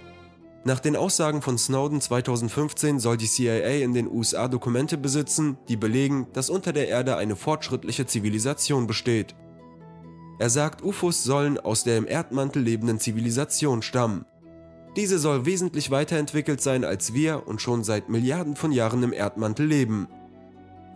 Nach 0.65 0.81
den 0.81 0.97
Aussagen 0.97 1.41
von 1.41 1.57
Snowden 1.57 2.01
2015 2.01 2.99
soll 2.99 3.17
die 3.17 3.29
CIA 3.29 3.83
in 3.83 3.95
den 3.95 4.11
USA 4.11 4.49
Dokumente 4.49 4.99
besitzen, 4.99 5.57
die 5.69 5.77
belegen, 5.77 6.27
dass 6.33 6.51
unter 6.51 6.73
der 6.73 6.89
Erde 6.89 7.17
eine 7.17 7.37
fortschrittliche 7.37 8.07
Zivilisation 8.07 8.87
besteht. 8.87 9.35
Er 10.39 10.51
sagt, 10.51 10.83
UFOs 10.83 11.25
sollen 11.25 11.59
aus 11.59 11.85
der 11.85 11.97
im 11.97 12.07
Erdmantel 12.07 12.63
lebenden 12.63 13.01
Zivilisation 13.01 13.83
stammen. 13.83 14.25
Diese 14.97 15.18
soll 15.18 15.47
wesentlich 15.47 15.90
weiterentwickelt 15.90 16.61
sein 16.61 16.85
als 16.85 17.14
wir 17.14 17.47
und 17.47 17.61
schon 17.61 17.85
seit 17.85 18.09
Milliarden 18.09 18.57
von 18.57 18.73
Jahren 18.73 19.02
im 19.02 19.12
Erdmantel 19.12 19.66
leben. 19.66 20.09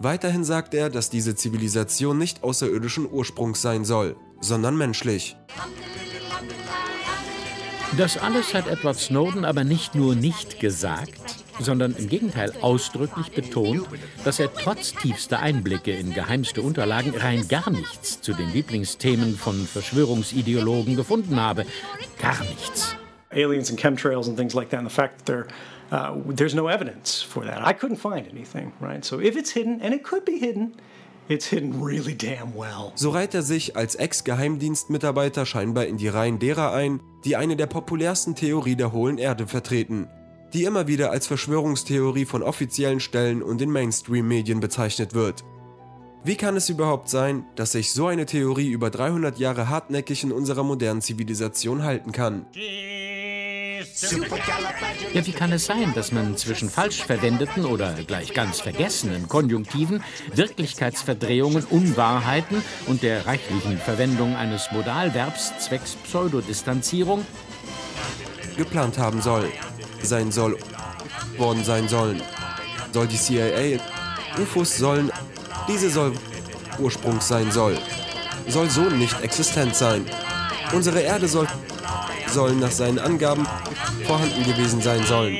Weiterhin 0.00 0.42
sagt 0.42 0.74
er, 0.74 0.90
dass 0.90 1.10
diese 1.10 1.36
Zivilisation 1.36 2.18
nicht 2.18 2.42
außerirdischen 2.42 3.08
Ursprungs 3.10 3.62
sein 3.62 3.84
soll, 3.84 4.16
sondern 4.40 4.76
menschlich. 4.76 5.36
Das 7.96 8.16
alles 8.16 8.54
hat 8.54 8.66
Edward 8.68 8.98
Snowden 8.98 9.44
aber 9.44 9.64
nicht 9.64 9.94
nur 9.94 10.14
nicht 10.14 10.58
gesagt, 10.58 11.20
sondern 11.60 11.94
im 11.94 12.08
Gegenteil 12.08 12.52
ausdrücklich 12.62 13.32
betont, 13.32 13.86
dass 14.24 14.40
er 14.40 14.52
trotz 14.52 14.94
tiefster 14.94 15.40
Einblicke 15.40 15.92
in 15.92 16.14
geheimste 16.14 16.62
Unterlagen 16.62 17.14
rein 17.14 17.46
gar 17.48 17.70
nichts 17.70 18.20
zu 18.22 18.32
den 18.32 18.50
Lieblingsthemen 18.50 19.36
von 19.36 19.66
Verschwörungsideologen 19.66 20.96
gefunden 20.96 21.38
habe. 21.38 21.66
Gar 22.18 22.40
nichts. 22.44 22.96
Aliens 23.34 23.70
and 23.70 23.78
chemtrails 23.78 24.26
and 24.26 24.36
things 24.36 24.54
like 24.54 24.70
that, 24.70 24.78
and 24.78 24.86
the 24.86 24.94
fact 24.94 25.26
that 25.26 25.46
uh, 25.92 26.14
there's 26.26 26.54
no 26.54 26.68
evidence 26.68 27.22
for 27.22 27.44
that. 27.44 27.66
I 27.66 27.72
couldn't 27.72 27.98
find 27.98 28.26
anything, 28.26 28.72
right? 28.80 29.04
So 29.04 29.20
if 29.20 29.36
it's 29.36 29.50
hidden, 29.50 29.80
and 29.82 29.94
it 29.94 30.02
could 30.02 30.24
be 30.24 30.38
hidden, 30.38 30.74
it's 31.28 31.46
hidden 31.46 31.82
really 31.82 32.14
damn 32.14 32.54
well. 32.56 32.92
So 32.94 33.10
reiht 33.10 33.34
er 33.34 33.42
sich 33.42 33.76
als 33.76 33.94
Ex-Geheimdienstmitarbeiter 33.94 35.46
scheinbar 35.46 35.86
in 35.86 35.98
die 35.98 36.08
Reihen 36.08 36.38
derer 36.38 36.72
ein, 36.72 37.00
die 37.24 37.36
eine 37.36 37.56
der 37.56 37.66
populärsten 37.66 38.34
Theorie 38.34 38.76
der 38.76 38.92
hohlen 38.92 39.18
Erde 39.18 39.46
vertreten, 39.46 40.08
die 40.52 40.64
immer 40.64 40.88
wieder 40.88 41.10
als 41.10 41.26
Verschwörungstheorie 41.26 42.24
von 42.24 42.42
offiziellen 42.42 43.00
Stellen 43.00 43.42
und 43.42 43.60
den 43.60 43.70
Mainstream-Medien 43.70 44.60
bezeichnet 44.60 45.14
wird. 45.14 45.44
Wie 46.24 46.36
kann 46.36 46.56
es 46.56 46.68
überhaupt 46.68 47.08
sein, 47.08 47.46
dass 47.56 47.72
sich 47.72 47.92
so 47.92 48.06
eine 48.06 48.26
Theorie 48.26 48.70
über 48.70 48.90
300 48.90 49.38
Jahre 49.38 49.68
hartnäckig 49.68 50.22
in 50.22 50.30
unserer 50.30 50.62
modernen 50.62 51.00
Zivilisation 51.02 51.82
halten 51.82 52.12
kann? 52.12 52.46
Ja, 55.12 55.26
wie 55.26 55.32
kann 55.32 55.52
es 55.52 55.66
sein, 55.66 55.92
dass 55.94 56.12
man 56.12 56.36
zwischen 56.36 56.70
falsch 56.70 57.02
verwendeten 57.02 57.66
oder 57.66 57.92
gleich 58.06 58.32
ganz 58.32 58.60
vergessenen 58.60 59.28
Konjunktiven, 59.28 60.02
Wirklichkeitsverdrehungen, 60.34 61.64
Unwahrheiten 61.64 62.62
und 62.86 63.02
der 63.02 63.26
reichlichen 63.26 63.78
Verwendung 63.78 64.36
eines 64.36 64.70
Modalverbs 64.72 65.52
zwecks 65.58 65.96
Pseudodistanzierung 65.96 67.26
geplant 68.56 68.98
haben 68.98 69.20
soll, 69.20 69.50
sein 70.02 70.32
soll, 70.32 70.58
worden 71.36 71.64
sein 71.64 71.88
sollen? 71.88 72.22
Soll 72.92 73.06
die 73.06 73.18
CIA, 73.18 73.78
UFOs 74.38 74.78
sollen, 74.78 75.10
diese 75.68 75.90
soll 75.90 76.12
Ursprungs 76.78 77.28
sein 77.28 77.50
soll, 77.52 77.78
soll 78.48 78.70
so 78.70 78.82
nicht 78.82 79.20
existent 79.22 79.76
sein. 79.76 80.04
Unsere 80.72 81.00
Erde 81.00 81.28
soll 81.28 81.46
sollen 82.32 82.58
nach 82.58 82.70
seinen 82.70 82.98
Angaben 82.98 83.46
vorhanden 84.06 84.44
gewesen 84.44 84.80
sein 84.80 85.04
sollen. 85.04 85.36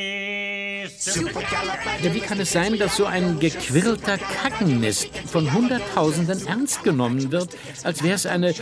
Ja, 2.03 2.15
wie 2.15 2.21
kann 2.21 2.39
es 2.39 2.53
sein, 2.53 2.79
dass 2.79 2.97
so 2.97 3.07
ein 3.07 3.41
gequirlter 3.41 4.19
Kackennest 4.19 5.09
von 5.27 5.53
Hunderttausenden 5.53 6.47
ernst 6.47 6.85
genommen 6.85 7.33
wird, 7.33 7.57
als 7.83 8.05
wäre 8.05 8.15
es 8.15 8.27
eine 8.27 8.55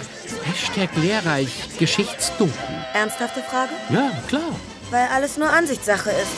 Hashtag 0.45 0.89
lehrreich 0.97 1.51
Geschichtsdoku? 1.79 2.51
Ernsthafte 2.95 3.43
Frage? 3.43 3.73
Ja, 3.91 4.11
klar. 4.29 4.57
Weil 4.91 5.09
alles 5.09 5.37
nur 5.37 5.51
Ansichtssache 5.51 6.11
ist. 6.11 6.33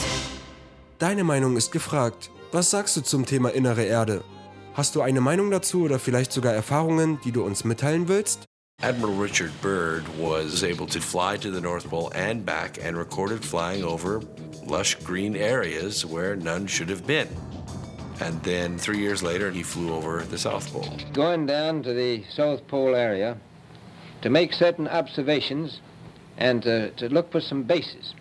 Deine 0.99 1.23
Meinung 1.23 1.55
ist 1.55 1.71
gefragt. 1.71 2.31
Was 2.51 2.69
sagst 2.69 2.97
du 2.97 3.01
zum 3.01 3.25
Thema 3.25 3.49
innere 3.53 3.83
Erde? 3.83 4.23
Hast 4.73 4.95
du 4.95 5.01
eine 5.01 5.21
Meinung 5.21 5.51
dazu 5.51 5.83
oder 5.83 5.99
vielleicht 5.99 6.33
sogar 6.33 6.53
Erfahrungen, 6.53 7.19
die 7.23 7.31
du 7.31 7.43
uns 7.43 7.63
mitteilen 7.63 8.07
willst? 8.07 8.45
Admiral 8.83 9.13
Richard 9.13 9.53
Byrd 9.61 10.05
was 10.17 10.61
able 10.61 10.87
to 10.87 10.99
fly 10.99 11.37
to 11.37 11.49
the 11.49 11.61
North 11.61 11.89
Pole 11.89 12.11
and 12.13 12.45
back 12.45 12.77
and 12.83 12.97
recorded 12.97 13.41
flying 13.41 13.81
over 13.81 14.21
lush 14.65 14.95
green 14.95 15.37
areas 15.37 16.05
where 16.05 16.35
none 16.35 16.67
should 16.67 16.89
have 16.89 17.07
been. 17.07 17.29
And 18.19 18.43
then 18.43 18.77
three 18.77 18.97
years 18.97 19.23
later, 19.23 19.51
he 19.51 19.63
flew 19.63 19.93
over 19.93 20.23
the 20.23 20.37
South 20.37 20.69
Pole. 20.73 20.97
Going 21.13 21.45
down 21.45 21.81
to 21.83 21.93
the 21.93 22.25
South 22.29 22.67
Pole 22.67 22.93
area 22.93 23.37
to 24.21 24.29
make 24.29 24.51
certain 24.51 24.89
observations 24.89 25.79
and 26.37 26.61
to, 26.63 26.89
to 26.91 27.07
look 27.07 27.31
for 27.31 27.39
some 27.39 27.63
bases 27.63 28.13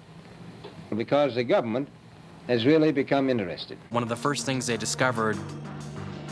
because 0.96 1.34
the 1.34 1.42
government 1.42 1.88
has 2.46 2.64
really 2.64 2.92
become 2.92 3.28
interested. 3.28 3.78
One 3.90 4.04
of 4.04 4.08
the 4.08 4.14
first 4.14 4.46
things 4.46 4.68
they 4.68 4.76
discovered 4.76 5.36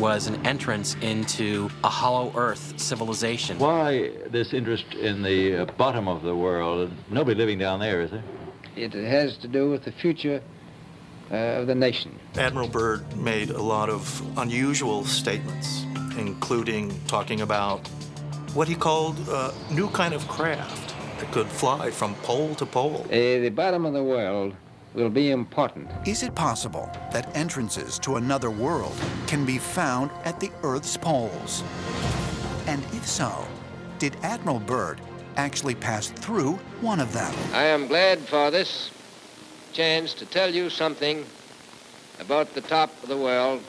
was 0.01 0.27
an 0.27 0.47
entrance 0.47 0.97
into 1.03 1.69
a 1.85 1.89
hollow 1.89 2.33
earth 2.35 2.81
civilization. 2.81 3.59
Why 3.59 4.11
this 4.31 4.55
interest 4.55 4.95
in 4.95 5.23
the 5.23 5.57
uh, 5.57 5.65
bottom 5.77 6.09
of 6.09 6.23
the 6.23 6.35
world? 6.35 6.91
Nobody 7.11 7.37
living 7.37 7.59
down 7.59 7.81
there, 7.81 8.01
is 8.01 8.11
there? 8.11 8.25
It 8.77 8.95
has 8.95 9.37
to 9.39 9.49
do 9.49 9.69
with 9.69 9.85
the 9.85 9.93
future 9.93 10.41
uh, 11.31 11.35
of 11.35 11.67
the 11.67 11.75
nation. 11.75 12.19
Admiral 12.39 12.69
Byrd 12.69 13.15
made 13.15 13.51
a 13.51 13.63
lot 13.63 13.91
of 13.91 14.23
unusual 14.39 15.05
statements, 15.05 15.85
including 16.17 16.99
talking 17.07 17.43
about 17.43 17.87
what 18.55 18.69
he 18.69 18.75
called 18.75 19.19
a 19.29 19.53
new 19.71 19.91
kind 19.91 20.15
of 20.15 20.27
craft 20.29 20.95
that 21.19 21.31
could 21.31 21.47
fly 21.47 21.91
from 21.91 22.15
pole 22.17 22.55
to 22.55 22.65
pole. 22.65 23.05
Uh, 23.07 23.11
the 23.11 23.51
bottom 23.51 23.85
of 23.85 23.93
the 23.93 24.03
world 24.03 24.55
will 24.95 25.11
be 25.11 25.31
important. 25.31 25.91
Is 26.07 26.23
it 26.23 26.35
possible 26.35 26.91
that 27.13 27.35
entrances 27.37 27.99
to 28.01 28.17
another 28.17 28.51
world 28.51 28.97
can 29.27 29.45
be 29.45 29.59
found 29.59 30.11
at 30.25 30.41
the 30.41 30.51
Earth's 30.63 30.97
poles? 30.97 31.63
And 32.67 32.83
if 32.93 33.07
so, 33.07 33.47
did 33.99 34.17
Admiral 34.23 34.61
Byrd 34.61 35.01
actually 35.37 35.75
pass 35.75 36.09
through 36.09 36.55
one 36.81 37.01
of 37.01 37.13
them? 37.13 37.35
I 37.53 37.65
am 37.65 37.87
glad 37.87 38.19
for 38.21 38.51
this 38.51 38.91
chance 39.73 40.15
to 40.15 40.27
tell 40.27 40.53
you 40.53 40.69
something 40.71 41.25
about 42.19 42.55
the 42.55 42.61
top 42.61 42.91
of 43.03 43.09
the 43.09 43.17
world 43.17 43.63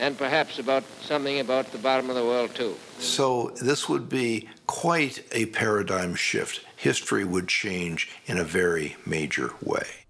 and 0.00 0.18
perhaps 0.18 0.58
about 0.58 0.82
something 1.02 1.40
about 1.40 1.70
the 1.70 1.78
bottom 1.78 2.10
of 2.10 2.16
the 2.16 2.24
world 2.24 2.54
too. 2.54 2.74
So 2.98 3.52
this 3.60 3.88
would 3.88 4.08
be 4.08 4.48
quite 4.66 5.24
a 5.32 5.46
paradigm 5.46 6.14
shift. 6.14 6.60
History 6.76 7.24
would 7.24 7.48
change 7.48 8.10
in 8.26 8.38
a 8.38 8.44
very 8.44 8.96
major 9.06 9.52
way. 9.62 10.03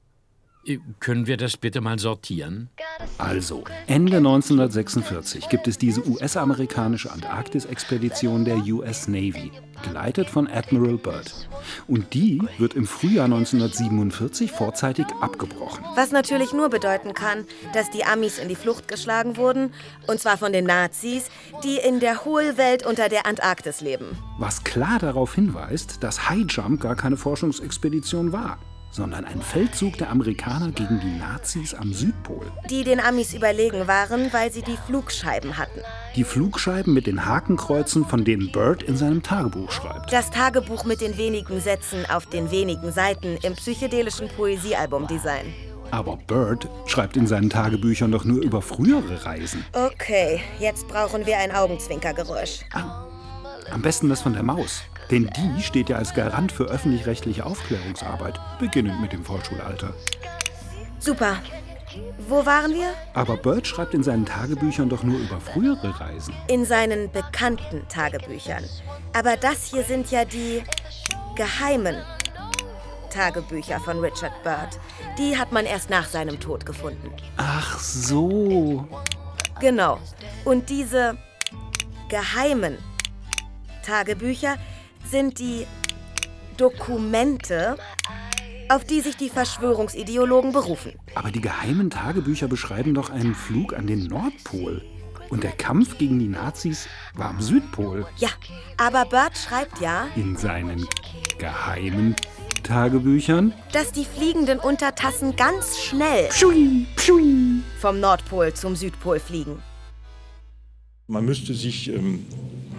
Können 1.01 1.27
wir 1.27 1.37
das 1.37 1.57
bitte 1.57 1.81
mal 1.81 1.99
sortieren? 1.99 2.71
Also, 3.19 3.65
Ende 3.87 4.19
1946 4.19 5.49
gibt 5.49 5.69
es 5.69 5.79
diese 5.79 6.07
US-amerikanische 6.09 7.13
Antarktis-Expedition 7.13 8.45
der 8.45 8.57
US 8.57 9.07
Navy, 9.09 9.53
geleitet 9.83 10.31
von 10.31 10.49
Admiral 10.49 10.97
Byrd. 10.97 11.49
Und 11.87 12.15
die 12.15 12.41
wird 12.59 12.75
im 12.75 12.87
Frühjahr 12.87 13.27
1947 13.27 14.53
vorzeitig 14.53 15.07
abgebrochen. 15.21 15.85
Was 15.97 16.13
natürlich 16.13 16.53
nur 16.53 16.71
bedeuten 16.71 17.13
kann, 17.15 17.45
dass 17.73 17.91
die 17.91 18.05
Amis 18.05 18.39
in 18.39 18.49
die 18.49 18.55
Flucht 18.55 18.89
geschlagen 18.89 19.37
wurden, 19.37 19.73
und 20.07 20.21
zwar 20.21 20.39
von 20.39 20.53
den 20.53 20.65
Nazis, 20.65 21.31
die 21.63 21.77
in 21.77 22.01
der 22.01 22.25
Hohlwelt 22.25 22.87
unter 22.87 23.09
der 23.09 23.27
Antarktis 23.27 23.81
leben. 23.81 24.17
Was 24.39 24.65
klar 24.65 24.99
darauf 24.99 25.35
hinweist, 25.35 26.03
dass 26.03 26.29
High 26.29 26.47
Jump 26.49 26.81
gar 26.81 26.97
keine 26.97 27.17
Forschungsexpedition 27.17 28.33
war, 28.33 28.59
sondern 28.95 29.25
ein 29.25 29.43
Feldzug 29.43 29.99
der 29.99 30.11
Amerikaner 30.11 30.71
gegen 30.71 31.01
die 31.01 31.19
Nazis 31.19 31.75
am 31.75 31.93
Südpol. 31.93 32.47
Die 32.71 32.85
den 32.85 33.01
Amis 33.01 33.35
überlegen 33.35 33.89
waren, 33.89 34.33
weil 34.33 34.53
sie 34.53 34.63
die 34.63 34.77
Flugscheiben 34.87 35.59
hatten. 35.59 35.81
Die 36.15 36.23
Flugscheiben 36.23 36.95
mit 36.95 37.09
den 37.09 37.27
Hakenkreuzen, 37.27 38.05
von 38.05 38.25
denen 38.25 38.53
Bird 38.53 38.85
in 38.85 38.97
seinem 38.97 39.23
Tagebuch 39.23 39.73
schreibt. 39.73 40.13
Das 40.13 40.31
Tagebuch 40.31 40.85
mit 40.85 41.01
den 41.01 41.19
wenigen 41.19 41.61
Sätzen 41.61 42.07
auf 42.09 42.27
den 42.27 42.53
wenigen 42.53 42.93
Seiten 42.93 43.37
im 43.43 43.55
psychedelischen 43.55 44.29
Poesiealbumdesign. 44.29 45.53
Aber 45.91 46.17
Bird 46.17 46.69
schreibt 46.87 47.17
in 47.17 47.27
seinen 47.27 47.51
Tagebüchern 47.51 48.13
doch 48.13 48.25
nur 48.25 48.43
über 48.43 48.63
frühere 48.63 49.25
Reisen. 49.25 49.65
Okay, 49.73 50.41
jetzt 50.61 50.87
brauchen 50.87 51.27
wir 51.27 51.39
ein 51.39 51.53
Augenzwinkergeräusch. 51.53 52.61
Am 53.71 53.83
besten 53.83 54.09
das 54.09 54.23
von 54.23 54.35
der 54.35 54.43
Maus. 54.43 54.83
Denn 55.11 55.31
die 55.37 55.63
steht 55.63 55.89
ja 55.89 55.97
als 55.97 56.15
Garant 56.15 56.53
für 56.53 56.65
öffentlich-rechtliche 56.65 57.45
Aufklärungsarbeit, 57.45 58.39
beginnend 58.59 59.01
mit 59.01 59.13
dem 59.13 59.25
Vorschulalter. 59.25 59.95
Super. 60.99 61.37
Wo 62.29 62.45
waren 62.45 62.73
wir? 62.73 62.93
Aber 63.13 63.37
Bird 63.37 63.67
schreibt 63.67 63.95
in 63.95 64.03
seinen 64.03 64.27
Tagebüchern 64.27 64.89
doch 64.89 65.03
nur 65.03 65.19
über 65.19 65.41
frühere 65.41 66.01
Reisen. 66.01 66.35
In 66.49 66.65
seinen 66.65 67.11
bekannten 67.13 67.87
Tagebüchern. 67.89 68.65
Aber 69.13 69.37
das 69.37 69.71
hier 69.71 69.85
sind 69.85 70.11
ja 70.11 70.25
die 70.25 70.65
geheimen 71.37 71.97
Tagebücher 73.11 73.79
von 73.79 74.01
Richard 74.01 74.43
Byrd. 74.43 74.81
Die 75.19 75.37
hat 75.37 75.53
man 75.53 75.67
erst 75.67 75.89
nach 75.89 76.07
seinem 76.07 76.41
Tod 76.41 76.67
gefunden. 76.67 77.13
Ach 77.37 77.79
so. 77.79 78.89
Genau. 79.61 80.01
Und 80.45 80.69
diese 80.69 81.17
geheimen 82.09 82.79
Tagebücher 83.85 84.57
sind 85.15 85.39
die 85.39 85.65
Dokumente, 86.57 87.77
auf 88.69 88.83
die 88.83 89.01
sich 89.01 89.17
die 89.17 89.29
Verschwörungsideologen 89.29 90.51
berufen. 90.51 90.95
Aber 91.15 91.31
die 91.31 91.41
geheimen 91.41 91.89
Tagebücher 91.89 92.49
beschreiben 92.49 92.95
doch 92.95 93.11
einen 93.11 93.37
Flug 93.37 93.75
an 93.75 93.87
den 93.87 94.09
Nordpol. 94.09 94.83
Und 95.31 95.45
der 95.45 95.53
Kampf 95.53 95.99
gegen 95.99 96.19
die 96.19 96.27
Nazis 96.27 96.89
war 97.15 97.31
am 97.31 97.41
Südpol. 97.41 98.05
Ja, 98.17 98.31
aber 98.77 99.05
Bert 99.05 99.39
schreibt 99.39 99.81
ja, 99.81 100.09
In 100.17 100.37
seinen 100.37 100.85
geheimen 101.39 102.17
Tagebüchern. 102.65 103.55
dass 103.73 103.93
die 103.93 104.05
fliegenden 104.05 104.59
Untertassen 104.59 105.37
ganz 105.37 105.79
schnell 105.79 106.29
vom 107.81 108.01
Nordpol 108.01 108.53
zum 108.53 108.75
Südpol 108.75 109.21
fliegen. 109.21 109.63
Man 111.07 111.27
müsste 111.27 111.53
sich 111.53 111.89
ähm, 111.89 112.25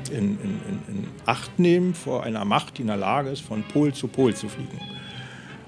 in, 0.10 0.40
in, 0.40 0.60
in, 0.88 1.08
Acht 1.28 1.60
nehmen 1.60 1.94
vor 1.94 2.24
einer 2.24 2.44
Macht, 2.44 2.78
die 2.78 2.82
in 2.82 2.88
der 2.88 2.98
Lage 2.98 3.30
ist, 3.30 3.42
von 3.42 3.64
Pol 3.64 3.94
zu 3.94 4.08
Pol 4.08 4.36
zu 4.36 4.50
fliegen. 4.50 4.80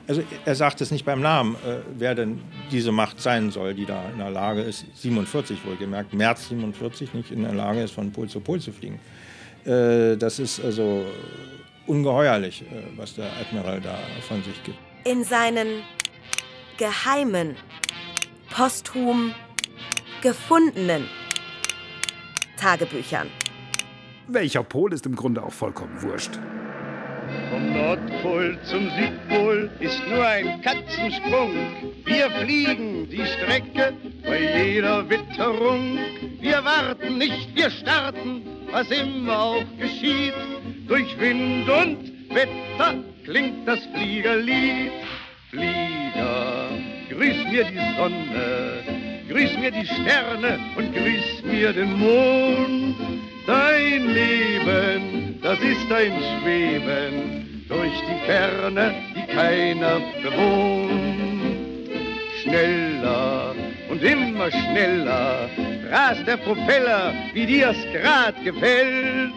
Also 0.08 0.24
er 0.46 0.56
sagt 0.56 0.82
es 0.82 0.90
nicht 0.90 1.06
beim 1.06 1.22
Namen, 1.22 1.56
äh, 1.56 1.80
wer 1.98 2.16
denn 2.16 2.42
diese 2.72 2.92
Macht 2.92 3.22
sein 3.22 3.52
soll, 3.52 3.74
die 3.76 3.86
da 3.86 4.10
in 4.10 4.18
der 4.18 4.32
Lage 4.32 4.62
ist, 4.62 4.86
47 4.96 5.66
wohlgemerkt, 5.66 6.14
März 6.14 6.50
47 6.50 7.14
nicht 7.14 7.32
in 7.32 7.44
der 7.44 7.54
Lage 7.54 7.84
ist, 7.84 7.92
von 7.92 8.12
Pol 8.12 8.28
zu 8.28 8.40
Pol 8.40 8.60
zu 8.60 8.72
fliegen. 8.72 9.00
Äh, 9.66 10.18
das 10.18 10.40
ist 10.40 10.60
also 10.64 11.06
ungeheuerlich, 11.86 12.64
äh, 12.64 12.84
was 12.96 13.16
der 13.16 13.30
Admiral 13.40 13.82
da 13.82 14.00
von 14.28 14.42
sich 14.44 14.64
gibt. 14.64 14.78
In 15.04 15.24
seinen 15.24 15.84
geheimen, 16.78 17.56
posthum 18.50 19.34
gefundenen 20.22 21.06
Tagebüchern. 22.58 23.28
Welcher 24.28 24.64
Pol 24.64 24.92
ist 24.92 25.06
im 25.06 25.16
Grunde 25.16 25.42
auch 25.42 25.54
vollkommen 25.54 26.02
wurscht. 26.02 26.38
Vom 27.50 27.74
Nordpol 27.74 28.58
zum 28.64 28.90
Südpol 28.90 29.70
ist 29.80 30.02
nur 30.10 30.26
ein 30.26 30.62
Katzensprung. 30.62 31.54
Wir 32.06 32.30
fliegen 32.32 33.10
die 33.10 33.26
Strecke 33.26 33.94
bei 34.24 34.66
jeder 34.66 35.10
Witterung. 35.10 35.98
Wir 36.42 36.64
warten 36.64 37.18
nicht, 37.18 37.56
wir 37.56 37.70
starten, 37.70 38.42
was 38.72 38.90
immer 38.92 39.40
auch 39.40 39.64
geschieht. 39.80 40.34
Durch 40.88 41.18
Wind 41.20 41.70
und 41.70 42.36
Wetter 42.36 42.96
klingt 43.24 43.68
das 43.68 43.80
Fliegerlied. 43.94 44.92
Flieger, 45.50 46.70
grüß 47.10 47.52
mir 47.52 47.64
die 47.66 47.96
Sonne, 47.98 49.07
grüß 49.30 49.58
mir 49.60 49.72
die 49.72 49.86
Sterne 49.86 50.60
und 50.76 50.94
grüß 50.94 51.44
mir 51.44 51.74
den 51.74 51.94
Mond. 51.98 52.96
Dein 53.46 54.08
Leben, 54.14 55.40
das 55.42 55.60
ist 55.60 55.92
ein 55.92 56.14
Schweben 56.42 57.66
durch 57.68 58.02
die 58.02 58.26
Ferne, 58.26 58.94
die 59.16 59.34
keiner 59.34 60.02
bewohnt. 60.22 61.90
Schneller 62.44 63.56
und 63.90 64.04
immer 64.04 64.50
schneller 64.52 65.50
rast 65.90 66.28
der 66.28 66.38
Propeller, 66.38 67.14
wie 67.34 67.46
dir's 67.46 67.78
grad 67.94 68.36
gefällt. 68.44 69.34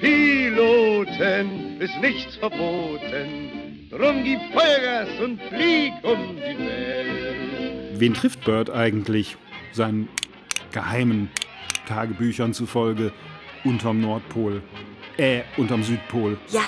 Piloten 0.00 1.80
ist 1.80 2.00
nichts 2.00 2.36
verboten, 2.36 3.88
drum 3.90 4.22
gib 4.24 4.40
Vollgas 4.52 5.08
und 5.22 5.40
flieg 5.44 5.92
um 6.02 6.36
die 6.36 6.58
Welt. 6.58 7.37
Wen 7.98 8.14
trifft 8.14 8.44
Bird 8.44 8.70
eigentlich? 8.70 9.36
Seinen 9.72 10.08
geheimen 10.70 11.30
Tagebüchern 11.86 12.54
zufolge 12.54 13.12
unterm 13.64 14.00
Nordpol. 14.00 14.62
Äh, 15.16 15.42
unterm 15.56 15.82
Südpol. 15.82 16.38
Ja, 16.50 16.62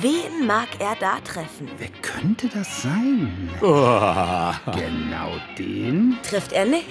wen 0.00 0.44
mag 0.46 0.66
er 0.80 0.96
da 0.98 1.20
treffen? 1.20 1.68
Wer 1.78 1.90
könnte 2.02 2.48
das 2.48 2.82
sein? 2.82 3.48
Oh. 3.60 4.52
Genau 4.72 5.36
den. 5.56 6.16
Trifft 6.24 6.52
er 6.52 6.64
nicht. 6.64 6.90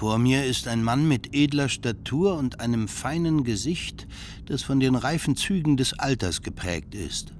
Vor 0.00 0.16
mir 0.16 0.46
ist 0.46 0.66
ein 0.66 0.82
Mann 0.82 1.06
mit 1.08 1.34
edler 1.34 1.68
Statur 1.68 2.38
und 2.38 2.60
einem 2.60 2.88
feinen 2.88 3.44
Gesicht, 3.44 4.06
das 4.46 4.62
von 4.62 4.80
den 4.80 4.94
reifen 4.94 5.36
Zügen 5.36 5.76
des 5.76 5.98
Alters 5.98 6.40
geprägt 6.40 6.94
ist. 6.94 7.34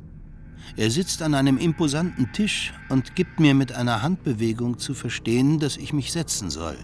Er 0.76 0.90
sitzt 0.90 1.22
an 1.22 1.32
einem 1.32 1.56
imposanten 1.56 2.34
Tisch 2.34 2.74
und 2.90 3.16
gibt 3.16 3.40
mir 3.40 3.54
mit 3.54 3.72
einer 3.72 4.02
Handbewegung 4.02 4.78
zu 4.78 4.92
verstehen, 4.92 5.58
dass 5.58 5.78
ich 5.78 5.94
mich 5.94 6.12
setzen 6.12 6.50
soll. 6.50 6.76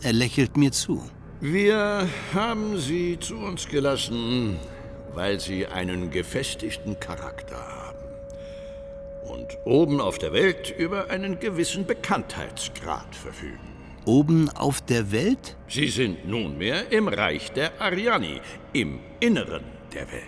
Er 0.00 0.14
lächelt 0.14 0.56
mir 0.56 0.72
zu. 0.72 1.02
Wir 1.42 2.08
haben 2.32 2.78
Sie 2.80 3.18
zu 3.20 3.36
uns 3.36 3.68
gelassen, 3.68 4.56
weil 5.12 5.38
Sie 5.38 5.66
einen 5.66 6.10
gefestigten 6.10 6.98
Charakter 6.98 7.58
haben. 7.58 7.98
Und 9.30 9.48
oben 9.66 10.00
auf 10.00 10.16
der 10.16 10.32
Welt 10.32 10.74
über 10.78 11.10
einen 11.10 11.38
gewissen 11.40 11.84
Bekanntheitsgrad 11.84 13.14
verfügen. 13.14 13.73
Oben 14.06 14.50
auf 14.50 14.82
der 14.82 15.12
Welt? 15.12 15.56
Sie 15.66 15.88
sind 15.88 16.28
nunmehr 16.28 16.92
im 16.92 17.08
Reich 17.08 17.52
der 17.52 17.80
Ariani, 17.80 18.40
im 18.74 18.98
Inneren 19.20 19.64
der 19.94 20.02
Welt. 20.12 20.22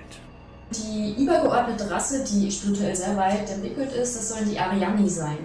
Die 0.73 1.23
übergeordnete 1.23 1.91
Rasse, 1.91 2.25
die 2.25 2.51
spirituell 2.51 2.97
sehr 2.97 3.15
weit 3.19 3.51
entwickelt 3.51 3.93
ist, 3.93 4.17
das 4.17 4.31
sollen 4.31 4.49
die 4.49 4.59
Ariani 4.59 5.07
sein. 5.09 5.37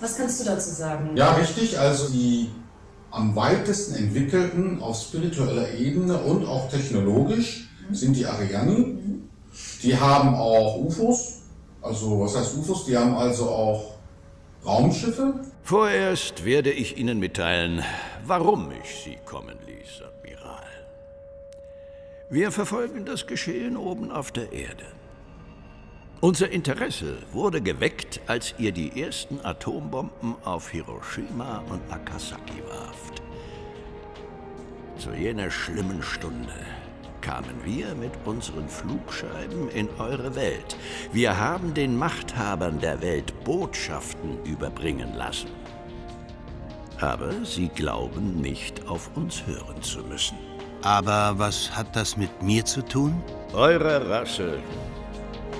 Was 0.00 0.16
kannst 0.16 0.40
du 0.40 0.44
dazu 0.46 0.70
sagen? 0.70 1.10
Ja, 1.14 1.34
richtig. 1.34 1.78
Also 1.78 2.08
die 2.08 2.50
am 3.12 3.36
weitesten 3.36 3.94
entwickelten 3.94 4.82
auf 4.82 5.00
spiritueller 5.00 5.72
Ebene 5.74 6.18
und 6.18 6.44
auch 6.46 6.68
technologisch 6.70 7.68
sind 7.92 8.16
die 8.16 8.26
Ariani. 8.26 8.98
Die 9.82 9.96
haben 9.96 10.34
auch 10.34 10.76
UFOs. 10.76 11.42
Also 11.82 12.20
was 12.20 12.36
heißt 12.36 12.56
UFOs? 12.56 12.84
Die 12.86 12.96
haben 12.96 13.14
also 13.14 13.48
auch 13.48 13.94
Raumschiffe. 14.66 15.34
Vorerst 15.62 16.44
werde 16.44 16.70
ich 16.72 16.98
Ihnen 16.98 17.18
mitteilen, 17.18 17.84
warum 18.24 18.72
ich 18.82 19.02
Sie 19.04 19.18
kommen 19.24 19.58
ließ, 19.66 20.02
Admiral. 20.02 20.66
Wir 22.28 22.50
verfolgen 22.50 23.04
das 23.04 23.26
Geschehen 23.26 23.76
oben 23.76 24.10
auf 24.10 24.32
der 24.32 24.52
Erde. 24.52 24.86
Unser 26.20 26.50
Interesse 26.50 27.16
wurde 27.32 27.62
geweckt, 27.62 28.20
als 28.26 28.54
ihr 28.58 28.72
die 28.72 29.00
ersten 29.00 29.40
Atombomben 29.42 30.34
auf 30.44 30.70
Hiroshima 30.70 31.64
und 31.70 31.88
Nagasaki 31.88 32.62
warft. 32.68 33.22
Zu 34.98 35.12
jener 35.14 35.50
schlimmen 35.50 36.02
Stunde 36.02 36.52
kamen 37.20 37.64
wir 37.64 37.94
mit 37.94 38.12
unseren 38.24 38.68
Flugscheiben 38.68 39.68
in 39.70 39.88
eure 39.98 40.34
Welt. 40.34 40.76
Wir 41.12 41.38
haben 41.38 41.74
den 41.74 41.96
Machthabern 41.96 42.80
der 42.80 43.00
Welt 43.00 43.32
Botschaften 43.44 44.42
überbringen 44.44 45.14
lassen. 45.14 45.50
Aber 47.00 47.32
sie 47.44 47.68
glauben 47.68 48.40
nicht 48.40 48.86
auf 48.86 49.10
uns 49.16 49.46
hören 49.46 49.82
zu 49.82 50.00
müssen. 50.00 50.36
Aber 50.82 51.38
was 51.38 51.74
hat 51.76 51.94
das 51.94 52.16
mit 52.16 52.42
mir 52.42 52.64
zu 52.64 52.82
tun? 52.82 53.22
Eure 53.52 54.08
Rasse 54.08 54.58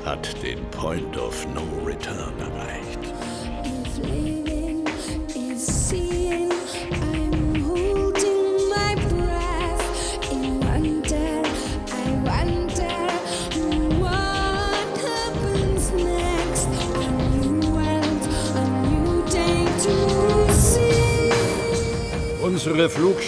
hat 0.05 0.43
den 0.43 0.65
Point 0.71 1.17
of 1.19 1.47
No 1.55 1.63
Return 1.85 2.33
erreicht. 2.39 4.40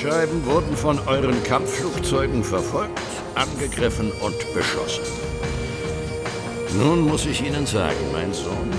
Unsere 0.03 0.27
Flugscheiben 0.27 0.45
wurden 0.47 0.77
von 0.77 0.99
euren 1.07 1.45
Kampfflugzeugen 1.45 2.43
verfolgt, 2.43 2.99
angegriffen 3.37 4.11
und 4.21 4.35
beschossen. 4.53 5.05
Nun 6.77 7.03
muss 7.03 7.25
ich 7.25 7.45
Ihnen 7.45 7.67
sagen, 7.67 8.11
mein 8.13 8.33
Sohn, 8.33 8.71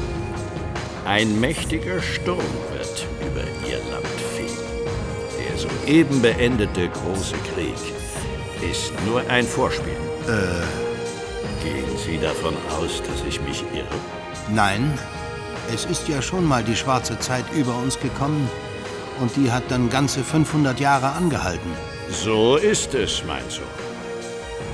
ein 1.05 1.39
mächtiger 1.39 2.01
Sturm 2.01 2.43
wird 2.73 3.07
über 3.21 3.43
Ihr 3.69 3.77
Land 3.89 4.05
fegen. 4.35 4.51
Der 5.39 5.57
soeben 5.57 6.21
beendete 6.21 6.89
große 6.89 7.35
Krieg 7.53 8.69
ist 8.69 8.91
nur 9.05 9.21
ein 9.29 9.45
Vorspiel. 9.45 9.93
Äh. 10.27 11.63
Gehen 11.63 11.97
Sie 12.05 12.17
davon 12.17 12.53
aus, 12.77 13.01
dass 13.01 13.23
ich 13.25 13.39
mich 13.43 13.63
irre? 13.73 13.87
Nein, 14.49 14.99
es 15.73 15.85
ist 15.85 16.09
ja 16.09 16.21
schon 16.21 16.45
mal 16.45 16.63
die 16.65 16.75
schwarze 16.75 17.17
Zeit 17.19 17.45
über 17.53 17.77
uns 17.77 17.97
gekommen 17.97 18.49
und 19.19 19.35
die 19.35 19.51
hat 19.51 19.63
dann 19.69 19.89
ganze 19.89 20.23
500 20.23 20.79
Jahre 20.79 21.11
angehalten. 21.11 21.71
So 22.09 22.57
ist 22.57 22.93
es, 22.93 23.23
mein 23.25 23.49
Sohn. 23.49 23.63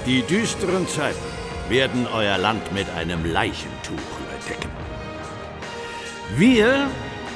Die 0.06 0.22
düsteren 0.24 0.88
Zeiten 0.88 1.20
werden 1.70 2.08
euer 2.14 2.38
Land 2.38 2.72
mit 2.74 2.90
einem 2.98 3.26
Leichentuch 3.26 3.94
überdecken. 4.20 4.72
Wir 6.36 6.90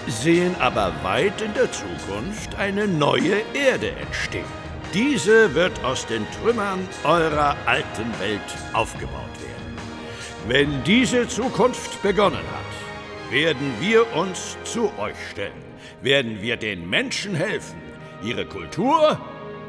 sehen 0.08 0.56
aber 0.60 0.94
weit 1.04 1.42
in 1.42 1.54
der 1.54 1.72
Zukunft 1.72 2.56
eine 2.56 2.88
neue 2.88 3.42
Erde 3.54 3.92
entstehen. 3.92 4.46
Diese 4.94 5.54
wird 5.56 5.84
aus 5.84 6.06
den 6.06 6.26
Trümmern 6.32 6.88
eurer 7.04 7.56
alten 7.66 8.20
Welt 8.20 8.42
aufgebaut 8.74 9.14
werden. 9.40 9.78
Wenn 10.48 10.84
diese 10.84 11.28
Zukunft 11.28 12.02
begonnen 12.04 12.38
hat, 12.38 13.32
werden 13.32 13.74
wir 13.80 14.06
uns 14.16 14.58
zu 14.64 14.92
euch 15.00 15.16
stellen, 15.32 15.73
werden 16.02 16.42
wir 16.42 16.58
den 16.58 16.90
Menschen 16.90 17.36
helfen, 17.36 17.82
ihre 18.24 18.46
Kultur 18.46 19.20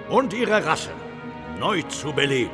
und 0.09 0.33
ihre 0.33 0.65
Rasse 0.65 0.91
neu 1.59 1.83
zu 1.83 2.13
beleben. 2.13 2.51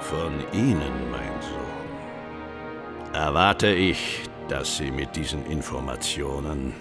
Von 0.00 0.32
Ihnen, 0.52 1.10
mein 1.10 1.42
Sohn, 1.42 3.14
erwarte 3.14 3.68
ich, 3.68 4.22
dass 4.48 4.76
Sie 4.76 4.90
mit 4.90 5.14
diesen 5.14 5.46
Informationen 5.46 6.74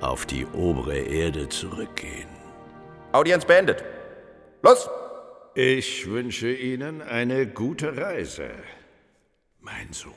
auf 0.00 0.26
die 0.26 0.46
obere 0.46 0.98
Erde 0.98 1.48
zurückgehen. 1.48 2.28
Audienz 3.12 3.44
beendet. 3.44 3.84
Los! 4.62 4.88
Ich 5.54 6.08
wünsche 6.08 6.50
Ihnen 6.50 7.02
eine 7.02 7.46
gute 7.46 7.96
Reise, 7.96 8.50
mein 9.60 9.92
Sohn. 9.92 10.12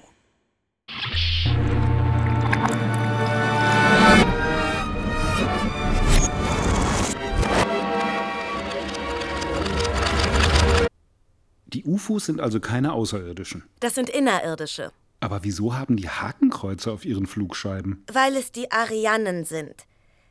Die 11.75 11.83
UFOs 11.83 12.25
sind 12.27 12.39
also 12.39 12.61
keine 12.61 12.93
Außerirdischen. 12.93 13.63
Das 13.81 13.95
sind 13.95 14.09
Innerirdische, 14.09 14.91
Aber 15.19 15.43
wieso 15.43 15.75
haben 15.75 15.97
die 15.97 16.07
Hakenkreuze 16.07 16.89
auf 16.89 17.03
ihren 17.03 17.25
Flugscheiben? 17.27 18.01
weil 18.13 18.37
es 18.37 18.53
die 18.53 18.71
Arianen 18.71 19.43
sind, 19.43 19.85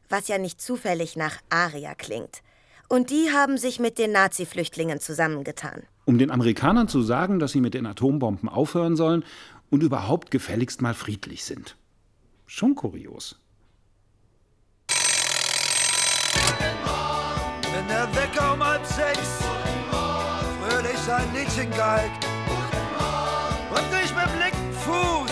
was 0.09 0.26
ja 0.28 0.38
nicht 0.38 0.59
zufällig 0.62 1.16
nach 1.16 1.37
Aria 1.50 1.94
klingt. 1.94 2.40
Und 2.88 3.11
die 3.11 3.30
haben 3.30 3.59
sich 3.59 3.78
mit 3.78 3.98
den 3.98 4.12
Nazi-Flüchtlingen 4.12 5.00
zusammengetan. 5.00 5.83
Um 6.07 6.16
den 6.16 6.30
Amerikanern 6.30 6.88
zu 6.88 7.02
sagen, 7.02 7.38
dass 7.38 7.52
sie 7.52 7.61
mit 7.61 7.74
den 7.74 7.85
Atombomben 7.85 8.48
aufhören 8.48 8.96
sollen 8.96 9.22
und 9.68 9.83
überhaupt 9.83 10.30
gefälligst 10.30 10.80
mal 10.80 10.94
friedlich 10.94 11.44
sind. 11.44 11.76
Schon 12.46 12.74
kurios. 12.74 13.38
Wenn 17.70 17.88
der 17.88 18.09
Wecker 18.14 18.54
um 18.54 18.64
halb 18.64 18.87
sechs 18.87 19.43
sein 21.05 21.29
Liedchen 21.35 21.71
geigt 21.73 22.27
und 23.71 23.85
ich 24.03 24.14
mit 24.14 24.31
linken 24.43 24.73
Fuß 24.73 25.31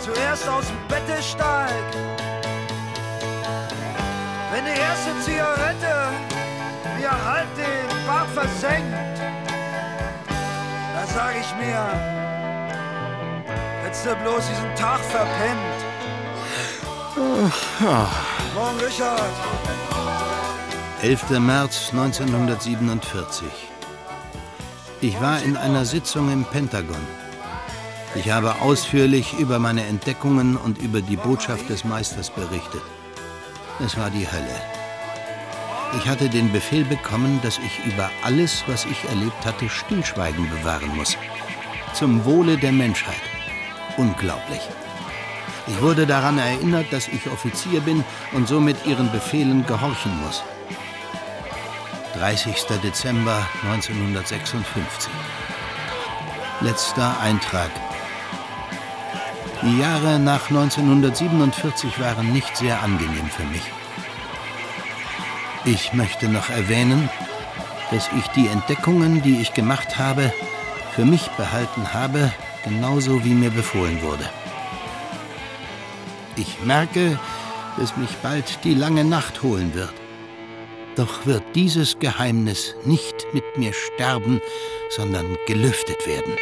zuerst 0.00 0.48
aus 0.48 0.66
dem 0.66 0.76
Bette 0.86 1.20
steig. 1.20 1.72
Wenn 4.52 4.64
die 4.64 4.80
erste 4.80 5.10
Zigarette 5.24 6.10
mir 6.98 7.10
halt 7.10 7.48
den 7.56 8.06
Bart 8.06 8.28
versenkt, 8.28 9.18
da 10.94 11.06
sag 11.06 11.34
ich 11.40 11.54
mir, 11.56 11.82
hättest 13.82 14.06
du 14.06 14.14
bloß 14.14 14.48
diesen 14.48 14.74
Tag 14.76 15.00
verpennt. 15.00 15.78
Morgen, 18.54 18.78
Richard. 18.78 19.32
11. 21.02 21.30
März 21.40 21.88
1947. 21.90 23.77
Ich 25.00 25.20
war 25.20 25.40
in 25.44 25.56
einer 25.56 25.84
Sitzung 25.84 26.32
im 26.32 26.44
Pentagon. 26.44 27.06
Ich 28.16 28.32
habe 28.32 28.60
ausführlich 28.60 29.38
über 29.38 29.60
meine 29.60 29.86
Entdeckungen 29.86 30.56
und 30.56 30.78
über 30.78 31.00
die 31.00 31.14
Botschaft 31.14 31.68
des 31.68 31.84
Meisters 31.84 32.30
berichtet. 32.30 32.82
Es 33.78 33.96
war 33.96 34.10
die 34.10 34.26
Hölle. 34.26 34.60
Ich 35.96 36.08
hatte 36.08 36.28
den 36.28 36.50
Befehl 36.50 36.84
bekommen, 36.84 37.38
dass 37.44 37.58
ich 37.58 37.92
über 37.92 38.10
alles, 38.24 38.64
was 38.66 38.86
ich 38.86 39.04
erlebt 39.08 39.46
hatte, 39.46 39.68
Stillschweigen 39.68 40.50
bewahren 40.50 40.96
muss. 40.96 41.16
Zum 41.94 42.24
Wohle 42.24 42.56
der 42.56 42.72
Menschheit. 42.72 43.22
Unglaublich. 43.98 44.62
Ich 45.68 45.80
wurde 45.80 46.08
daran 46.08 46.38
erinnert, 46.38 46.86
dass 46.92 47.06
ich 47.06 47.30
Offizier 47.30 47.80
bin 47.82 48.02
und 48.32 48.48
somit 48.48 48.84
ihren 48.84 49.12
Befehlen 49.12 49.64
gehorchen 49.64 50.12
muss. 50.24 50.42
30. 52.18 52.66
Dezember 52.82 53.46
1956. 53.62 55.08
Letzter 56.60 57.20
Eintrag. 57.20 57.70
Die 59.62 59.78
Jahre 59.78 60.18
nach 60.18 60.48
1947 60.48 62.00
waren 62.00 62.32
nicht 62.32 62.56
sehr 62.56 62.82
angenehm 62.82 63.28
für 63.28 63.44
mich. 63.44 63.62
Ich 65.64 65.92
möchte 65.92 66.28
noch 66.28 66.50
erwähnen, 66.50 67.08
dass 67.92 68.10
ich 68.18 68.26
die 68.28 68.48
Entdeckungen, 68.48 69.22
die 69.22 69.40
ich 69.40 69.54
gemacht 69.54 69.96
habe, 69.96 70.32
für 70.96 71.04
mich 71.04 71.28
behalten 71.36 71.94
habe, 71.94 72.32
genauso 72.64 73.24
wie 73.24 73.34
mir 73.34 73.50
befohlen 73.50 74.02
wurde. 74.02 74.28
Ich 76.34 76.64
merke, 76.64 77.16
dass 77.76 77.96
mich 77.96 78.10
bald 78.24 78.64
die 78.64 78.74
lange 78.74 79.04
Nacht 79.04 79.44
holen 79.44 79.72
wird. 79.72 79.97
Doch 80.98 81.26
wird 81.26 81.44
dieses 81.54 82.00
Geheimnis 82.00 82.74
nicht 82.84 83.14
mit 83.32 83.44
mir 83.56 83.72
sterben, 83.72 84.40
sondern 84.90 85.38
gelüftet 85.46 86.04
werden. 86.08 86.34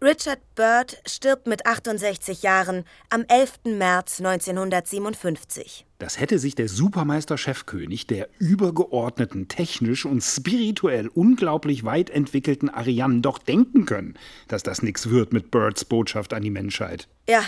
Richard 0.00 0.38
Byrd 0.54 1.02
stirbt 1.06 1.48
mit 1.48 1.66
68 1.66 2.42
Jahren 2.44 2.84
am 3.10 3.24
11. 3.26 3.64
März 3.64 4.20
1957. 4.20 5.86
Das 5.98 6.20
hätte 6.20 6.38
sich 6.38 6.54
der 6.54 6.68
Supermeister-Chefkönig 6.68 8.06
der 8.06 8.28
übergeordneten, 8.38 9.48
technisch 9.48 10.06
und 10.06 10.20
spirituell 10.20 11.08
unglaublich 11.08 11.82
weit 11.82 12.10
entwickelten 12.10 12.68
Arianen 12.68 13.22
doch 13.22 13.38
denken 13.38 13.86
können, 13.86 14.16
dass 14.46 14.62
das 14.62 14.82
nix 14.82 15.10
wird 15.10 15.32
mit 15.32 15.50
Birds 15.50 15.84
Botschaft 15.84 16.32
an 16.32 16.44
die 16.44 16.50
Menschheit. 16.50 17.08
Ja, 17.28 17.42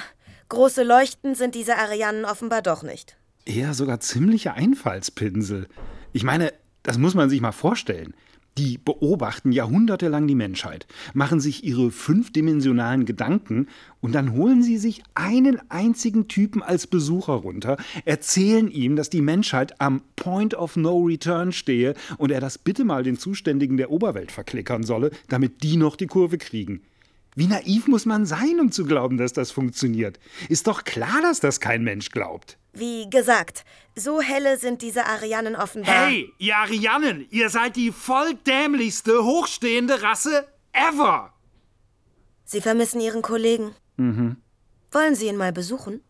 große 0.48 0.82
Leuchten 0.82 1.36
sind 1.36 1.54
diese 1.54 1.76
Arianen 1.76 2.24
offenbar 2.24 2.62
doch 2.62 2.82
nicht. 2.82 3.16
Eher 3.44 3.74
sogar 3.74 4.00
ziemliche 4.00 4.54
Einfallspinsel. 4.54 5.66
Ich 6.12 6.24
meine, 6.24 6.52
das 6.82 6.98
muss 6.98 7.14
man 7.14 7.30
sich 7.30 7.40
mal 7.40 7.52
vorstellen. 7.52 8.14
Die 8.58 8.78
beobachten 8.78 9.52
jahrhundertelang 9.52 10.26
die 10.26 10.34
Menschheit, 10.34 10.86
machen 11.14 11.40
sich 11.40 11.64
ihre 11.64 11.92
fünfdimensionalen 11.92 13.04
Gedanken 13.04 13.68
und 14.00 14.12
dann 14.12 14.32
holen 14.32 14.62
sie 14.62 14.76
sich 14.76 15.02
einen 15.14 15.60
einzigen 15.70 16.26
Typen 16.26 16.62
als 16.62 16.88
Besucher 16.88 17.34
runter, 17.34 17.76
erzählen 18.04 18.68
ihm, 18.68 18.96
dass 18.96 19.08
die 19.08 19.22
Menschheit 19.22 19.80
am 19.80 20.02
Point 20.16 20.54
of 20.54 20.76
No 20.76 20.98
Return 21.04 21.52
stehe 21.52 21.94
und 22.18 22.32
er 22.32 22.40
das 22.40 22.58
bitte 22.58 22.84
mal 22.84 23.04
den 23.04 23.16
Zuständigen 23.16 23.76
der 23.76 23.90
Oberwelt 23.90 24.32
verklickern 24.32 24.82
solle, 24.82 25.12
damit 25.28 25.62
die 25.62 25.76
noch 25.76 25.94
die 25.94 26.08
Kurve 26.08 26.36
kriegen. 26.36 26.82
Wie 27.36 27.46
naiv 27.46 27.86
muss 27.86 28.06
man 28.06 28.26
sein, 28.26 28.58
um 28.60 28.72
zu 28.72 28.84
glauben, 28.84 29.16
dass 29.16 29.32
das 29.32 29.50
funktioniert? 29.50 30.18
Ist 30.48 30.66
doch 30.66 30.84
klar, 30.84 31.22
dass 31.22 31.40
das 31.40 31.60
kein 31.60 31.84
Mensch 31.84 32.10
glaubt. 32.10 32.58
Wie 32.72 33.08
gesagt, 33.08 33.64
so 33.96 34.20
helle 34.20 34.58
sind 34.58 34.82
diese 34.82 35.06
Arianen 35.06 35.56
offenbar. 35.56 36.06
Hey, 36.06 36.32
ihr 36.38 36.56
Arianen, 36.56 37.26
ihr 37.30 37.48
seid 37.48 37.76
die 37.76 37.92
voll 37.92 38.34
dämlichste, 38.46 39.24
hochstehende 39.24 40.02
Rasse 40.02 40.46
ever! 40.72 41.32
Sie 42.44 42.60
vermissen 42.60 43.00
Ihren 43.00 43.22
Kollegen. 43.22 43.72
Mhm. 43.96 44.36
Wollen 44.90 45.14
Sie 45.14 45.28
ihn 45.28 45.36
mal 45.36 45.52
besuchen? 45.52 46.00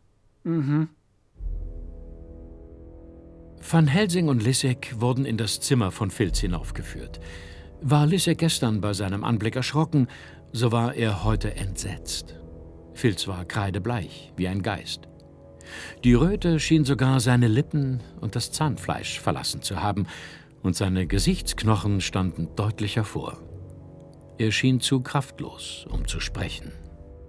Mhm. 0.44 0.88
Van 3.70 3.87
Helsing 3.87 4.28
und 4.28 4.42
Lissek 4.42 4.94
wurden 4.98 5.26
in 5.26 5.37
das 5.37 5.61
Zimmer 5.61 5.90
von 5.90 6.11
Filz 6.11 6.38
hinaufgeführt. 6.38 7.20
War 7.83 8.06
Lissek 8.06 8.38
gestern 8.38 8.80
bei 8.80 8.94
seinem 8.94 9.22
Anblick 9.22 9.54
erschrocken, 9.54 10.09
so 10.52 10.72
war 10.72 10.94
er 10.94 11.24
heute 11.24 11.54
entsetzt. 11.54 12.34
Filz 12.94 13.28
war 13.28 13.44
kreidebleich, 13.44 14.32
wie 14.36 14.48
ein 14.48 14.62
Geist. 14.62 15.08
Die 16.04 16.14
Röte 16.14 16.58
schien 16.58 16.84
sogar 16.84 17.20
seine 17.20 17.48
Lippen 17.48 18.02
und 18.20 18.36
das 18.36 18.50
Zahnfleisch 18.52 19.20
verlassen 19.20 19.62
zu 19.62 19.82
haben, 19.82 20.06
und 20.62 20.76
seine 20.76 21.06
Gesichtsknochen 21.06 22.02
standen 22.02 22.54
deutlich 22.54 22.96
hervor. 22.96 23.38
Er 24.36 24.52
schien 24.52 24.80
zu 24.80 25.00
kraftlos, 25.00 25.86
um 25.88 26.06
zu 26.06 26.20
sprechen. 26.20 26.72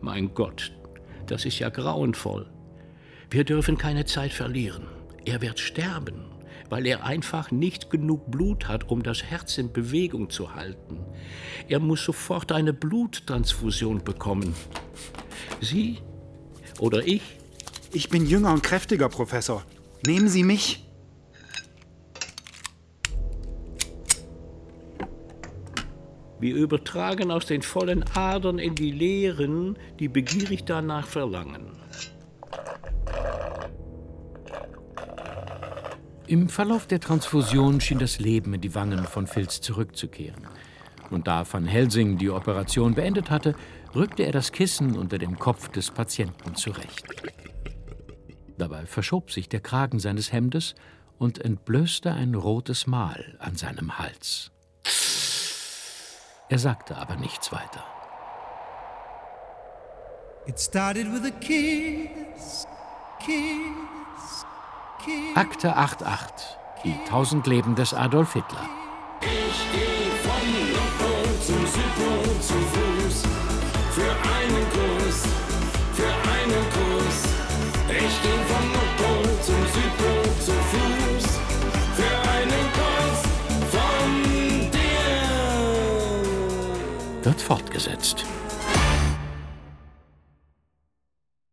Mein 0.01 0.33
Gott, 0.33 0.73
das 1.27 1.45
ist 1.45 1.59
ja 1.59 1.69
grauenvoll. 1.69 2.49
Wir 3.29 3.45
dürfen 3.45 3.77
keine 3.77 4.03
Zeit 4.05 4.33
verlieren. 4.33 4.87
Er 5.23 5.41
wird 5.41 5.59
sterben, 5.59 6.25
weil 6.71 6.87
er 6.87 7.03
einfach 7.03 7.51
nicht 7.51 7.89
genug 7.89 8.31
Blut 8.31 8.69
hat, 8.69 8.89
um 8.89 9.03
das 9.03 9.23
Herz 9.23 9.57
in 9.57 9.73
Bewegung 9.73 10.29
zu 10.29 10.55
halten. 10.55 10.99
Er 11.67 11.79
muss 11.79 12.03
sofort 12.03 12.53
eine 12.53 12.71
Bluttransfusion 12.71 14.05
bekommen. 14.05 14.55
Sie 15.59 15.99
oder 16.79 17.05
ich? 17.05 17.21
Ich 17.91 18.07
bin 18.07 18.25
jünger 18.25 18.53
und 18.53 18.63
kräftiger, 18.63 19.09
Professor. 19.09 19.65
Nehmen 20.07 20.29
Sie 20.29 20.43
mich. 20.43 20.87
Wir 26.39 26.55
übertragen 26.55 27.31
aus 27.31 27.45
den 27.45 27.63
vollen 27.63 28.05
Adern 28.15 28.59
in 28.59 28.75
die 28.75 28.91
leeren, 28.91 29.77
die 29.99 30.07
begierig 30.07 30.63
danach 30.63 31.05
verlangen. 31.05 31.80
Im 36.31 36.47
Verlauf 36.47 36.87
der 36.87 37.01
Transfusion 37.01 37.81
schien 37.81 37.99
das 37.99 38.17
Leben 38.17 38.53
in 38.53 38.61
die 38.61 38.73
Wangen 38.73 39.03
von 39.03 39.27
Filz 39.27 39.59
zurückzukehren. 39.59 40.47
Und 41.09 41.27
da 41.27 41.43
Van 41.51 41.65
Helsing 41.65 42.17
die 42.17 42.29
Operation 42.29 42.93
beendet 42.93 43.29
hatte, 43.29 43.53
rückte 43.93 44.23
er 44.23 44.31
das 44.31 44.53
Kissen 44.53 44.97
unter 44.97 45.17
dem 45.17 45.37
Kopf 45.37 45.67
des 45.67 45.91
Patienten 45.91 46.55
zurecht. 46.55 47.05
Dabei 48.57 48.85
verschob 48.85 49.29
sich 49.29 49.49
der 49.49 49.59
Kragen 49.59 49.99
seines 49.99 50.31
Hemdes 50.31 50.73
und 51.17 51.43
entblößte 51.43 52.13
ein 52.13 52.33
rotes 52.33 52.87
Mal 52.87 53.35
an 53.39 53.57
seinem 53.57 53.99
Hals. 53.99 54.51
Er 56.47 56.59
sagte 56.59 56.95
aber 56.95 57.17
nichts 57.17 57.51
weiter. 57.51 57.83
It 60.47 60.57
started 60.57 61.11
with 61.11 61.29
a 61.29 61.37
kiss, 61.41 62.65
kiss. 63.19 64.45
Akte 65.33 65.75
88. 65.75 66.57
Die 66.83 66.95
tausend 67.09 67.47
Leben 67.47 67.73
des 67.75 67.93
Adolf 67.93 68.33
Hitler. 68.33 68.69
Ich 69.21 69.29
geh 69.71 70.11
vom 70.21 70.45
Nordpol 70.73 71.39
zum 71.45 71.65
Südpol 71.65 72.39
zu 72.39 72.53
Fuß. 72.53 73.23
Für 73.91 74.11
einen 74.11 74.65
Kuss, 74.69 75.23
für 75.93 76.13
einen 76.29 76.63
Kuss. 76.75 77.19
Ich 77.87 78.15
geh 78.21 78.39
vom 78.51 78.65
Nordpol 78.71 79.25
zum 79.41 79.61
Südpol 79.73 80.25
zu 80.39 80.53
Fuß. 80.71 81.25
Für 81.95 82.15
einen 82.29 82.65
Kuss 82.77 83.21
von 83.71 84.09
dir. 84.71 85.13
Wird 87.23 87.41
fortgesetzt. 87.41 88.25